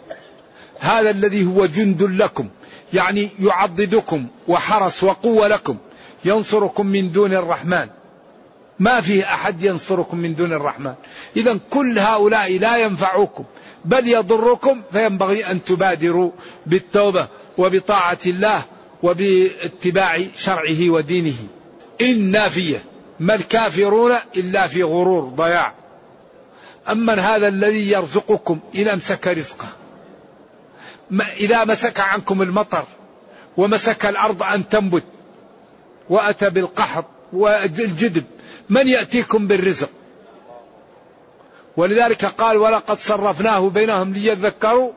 هذا 0.80 1.10
الذي 1.10 1.46
هو 1.46 1.66
جند 1.66 2.02
لكم 2.02 2.48
يعني 2.92 3.28
يعضدكم 3.38 4.26
وحرس 4.48 5.04
وقوة 5.04 5.48
لكم 5.48 5.76
ينصركم 6.24 6.86
من 6.86 7.12
دون 7.12 7.32
الرحمن. 7.32 7.88
ما 8.82 9.00
فيه 9.00 9.24
أحد 9.24 9.62
ينصركم 9.62 10.18
من 10.18 10.34
دون 10.34 10.52
الرحمن. 10.52 10.94
إذا 11.36 11.58
كل 11.70 11.98
هؤلاء 11.98 12.58
لا 12.58 12.76
ينفعوكم. 12.76 13.44
بل 13.84 14.08
يضركم 14.08 14.82
فينبغي 14.92 15.46
أن 15.46 15.64
تبادروا 15.64 16.30
بالتوبة 16.66 17.28
وبطاعة 17.58 18.18
الله 18.26 18.62
وباتباع 19.02 20.20
شرعه 20.36 20.90
ودينه. 20.90 21.36
إن 22.00 22.30
نافية 22.30 22.82
ما 23.20 23.34
الكافرون 23.34 24.16
إلا 24.36 24.66
في 24.66 24.82
غرور 24.82 25.24
ضياع. 25.24 25.74
أما 26.90 27.14
هذا 27.14 27.48
الذي 27.48 27.90
يرزقكم 27.90 28.58
إن 28.76 28.88
أمسك 28.88 29.26
رزقه. 29.26 29.68
إذا 31.40 31.64
مسك 31.64 32.00
عنكم 32.00 32.42
المطر 32.42 32.84
ومسك 33.56 34.06
الأرض 34.06 34.42
أن 34.42 34.68
تنبت 34.68 35.04
وأتى 36.10 36.50
بالقحط 36.50 37.06
والجدب 37.32 38.24
من 38.72 38.88
يأتيكم 38.88 39.46
بالرزق؟ 39.46 39.88
ولذلك 41.76 42.24
قال 42.24 42.56
ولقد 42.56 42.98
صرفناه 42.98 43.68
بينهم 43.68 44.12
ليذكروا 44.12 44.92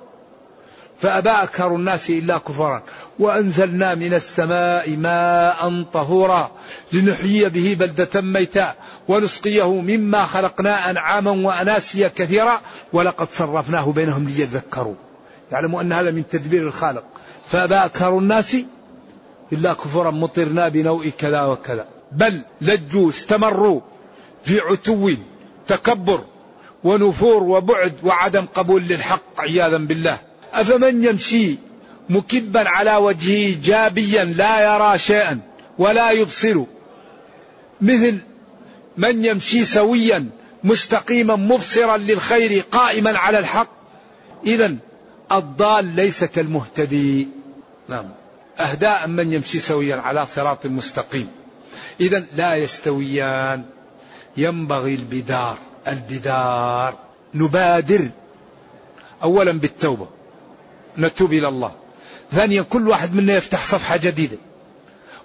فأبى 1.01 1.29
أكثر 1.29 1.75
الناس 1.75 2.09
إلا 2.09 2.37
كفرا. 2.37 2.83
وأنزلنا 3.19 3.95
من 3.95 4.13
السماء 4.13 4.89
ماء 4.89 5.83
طهورا 5.93 6.51
لنحيي 6.93 7.49
به 7.49 7.77
بلدة 7.79 8.21
ميتا 8.21 8.75
ونسقيه 9.07 9.81
مما 9.81 10.25
خلقنا 10.25 10.89
أنعاما 10.89 11.31
وأناسيا 11.31 12.07
كثيرا. 12.07 12.61
ولقد 12.93 13.27
صرفناه 13.31 13.91
بينهم 13.91 14.25
ليذكروا. 14.25 14.95
يعلموا 15.51 15.81
أن 15.81 15.93
هذا 15.93 16.11
من 16.11 16.27
تدبير 16.27 16.61
الخالق. 16.61 17.03
فأبى 17.47 17.75
أكثر 17.75 18.17
الناس 18.17 18.57
إلا 19.53 19.73
كفرا. 19.73 20.11
مطرنا 20.11 20.67
بنوء 20.67 21.09
كذا 21.09 21.43
وكذا. 21.43 21.94
بل 22.11 22.41
لجوا 22.61 23.09
استمروا 23.09 23.81
في 24.43 24.59
عتو 24.59 25.11
تكبر 25.67 26.23
ونفور 26.83 27.43
وبعد 27.43 27.93
وعدم 28.03 28.45
قبول 28.55 28.83
للحق 28.83 29.41
عياذا 29.41 29.77
بالله. 29.77 30.17
أفمن 30.53 31.03
يمشي 31.03 31.55
مكبا 32.09 32.69
على 32.69 32.95
وجهه 32.95 33.55
جابيا 33.63 34.23
لا 34.23 34.75
يرى 34.75 34.97
شيئا 34.97 35.39
ولا 35.77 36.11
يبصر. 36.11 36.63
مثل 37.81 38.17
من 38.97 39.25
يمشي 39.25 39.65
سويا 39.65 40.29
مستقيما 40.63 41.35
مبصرا 41.35 41.97
للخير 41.97 42.63
قائما 42.71 43.17
على 43.17 43.39
الحق. 43.39 43.69
إذا 44.45 44.75
الضال 45.31 45.95
ليس 45.95 46.23
كالمهتدي. 46.23 47.27
نعم. 47.89 48.05
أهداء 48.59 49.07
من 49.07 49.33
يمشي 49.33 49.59
سويا 49.59 49.95
على 49.95 50.25
صراط 50.25 50.65
مستقيم. 50.65 51.27
إذا 52.01 52.25
لا 52.35 52.55
يستويان. 52.55 53.63
ينبغي 54.37 54.95
البدار. 54.95 55.57
البدار. 55.87 56.95
نبادر. 57.33 58.09
أولا 59.23 59.51
بالتوبة. 59.51 60.07
نتوب 60.97 61.33
إلى 61.33 61.47
الله. 61.47 61.71
ثانيا 62.31 62.61
كل 62.61 62.87
واحد 62.87 63.15
منا 63.15 63.33
يفتح 63.33 63.63
صفحة 63.63 63.97
جديدة. 63.97 64.37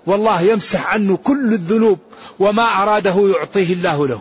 والله 0.07 0.41
يمسح 0.41 0.95
عنه 0.95 1.17
كل 1.17 1.53
الذنوب 1.53 1.99
وما 2.39 2.83
أراده 2.83 3.35
يعطيه 3.37 3.73
الله 3.73 4.09
له. 4.09 4.21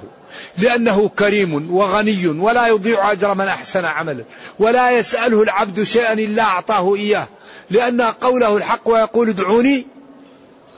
لأنه 0.58 1.10
كريم 1.10 1.74
وغني 1.74 2.28
ولا 2.28 2.68
يضيع 2.68 3.12
أجر 3.12 3.34
من 3.34 3.46
أحسن 3.46 3.86
عملا 3.86 4.24
ولا 4.60 4.92
يسأله 4.92 5.44
العبد 5.44 5.84
شيئا 5.84 6.14
إلا 6.14 6.44
أعطاه 6.44 6.96
إياه. 6.96 7.28
لأن 7.70 8.02
قوله 8.02 8.58
الحق 8.58 8.88
ويقول 8.88 9.30
ادعوني 9.30 9.88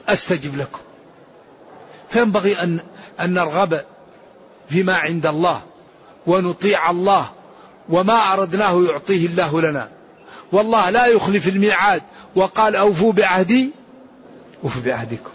أستجب 0.09 0.57
لكم. 0.57 0.80
فينبغي 2.12 2.64
أن, 2.64 2.80
أن 3.20 3.34
نرغب 3.34 3.82
فيما 4.70 4.95
عند 4.95 5.26
الله 5.26 5.62
ونطيع 6.28 6.89
الله 6.89 7.32
وما 7.89 8.34
أردناه 8.34 8.84
يعطيه 8.89 9.26
الله 9.26 9.62
لنا. 9.62 9.89
والله 10.51 10.89
لا 10.89 11.05
يخلف 11.05 11.47
الميعاد 11.47 12.01
وقال 12.36 12.76
أوفوا 12.76 13.14
بعهدي 13.14 13.72
أوفوا 14.64 14.82
بعهدكم. 14.82 15.30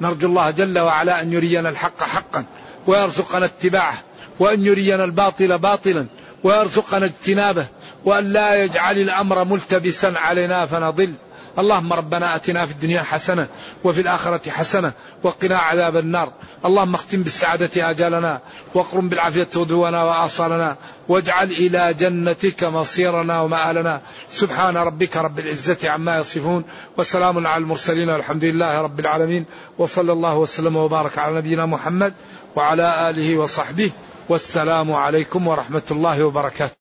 نرجو 0.00 0.26
الله 0.26 0.50
جل 0.50 0.78
وعلا 0.78 1.22
أن 1.22 1.32
يرينا 1.32 1.68
الحق 1.68 2.02
حقا 2.02 2.44
ويرزقنا 2.86 3.44
اتباعه 3.44 3.98
وأن 4.38 4.64
يرينا 4.64 5.04
الباطل 5.04 5.58
باطلا 5.58 6.06
ويرزقنا 6.44 7.06
اجتنابه 7.06 7.66
وأن 8.04 8.32
لا 8.32 8.64
يجعل 8.64 8.98
الأمر 8.98 9.44
ملتبسا 9.44 10.12
علينا 10.16 10.66
فنضل. 10.66 11.14
اللهم 11.58 11.92
ربنا 11.92 12.36
آتنا 12.36 12.66
في 12.66 12.72
الدنيا 12.72 13.02
حسنة 13.02 13.48
وفي 13.84 14.00
الآخرة 14.00 14.50
حسنة 14.50 14.92
وقنا 15.22 15.58
عذاب 15.58 15.96
النار. 15.96 16.32
اللهم 16.64 16.94
اختم 16.94 17.22
بالسعادة 17.22 17.90
آجالنا 17.90 18.40
واقرم 18.74 19.08
بالعافية 19.08 19.48
غدونا 19.56 20.04
وآصالنا 20.04 20.76
واجعل 21.08 21.50
إلى 21.50 21.94
جنتك 21.94 22.64
مصيرنا 22.64 23.40
ومآلنا. 23.40 24.00
سبحان 24.30 24.76
ربك 24.76 25.16
رب 25.16 25.38
العزة 25.38 25.90
عما 25.90 26.18
يصفون 26.18 26.64
وسلام 26.98 27.46
على 27.46 27.62
المرسلين 27.62 28.08
والحمد 28.08 28.44
لله 28.44 28.80
رب 28.80 29.00
العالمين. 29.00 29.44
وصلى 29.78 30.12
الله 30.12 30.36
وسلم 30.36 30.76
وبارك 30.76 31.18
على 31.18 31.36
نبينا 31.36 31.66
محمد 31.66 32.14
وعلى 32.56 33.10
آله 33.10 33.36
وصحبه. 33.36 33.90
والسلام 34.28 34.92
عليكم 34.92 35.48
ورحمة 35.48 35.82
الله 35.90 36.24
وبركاته. 36.24 36.79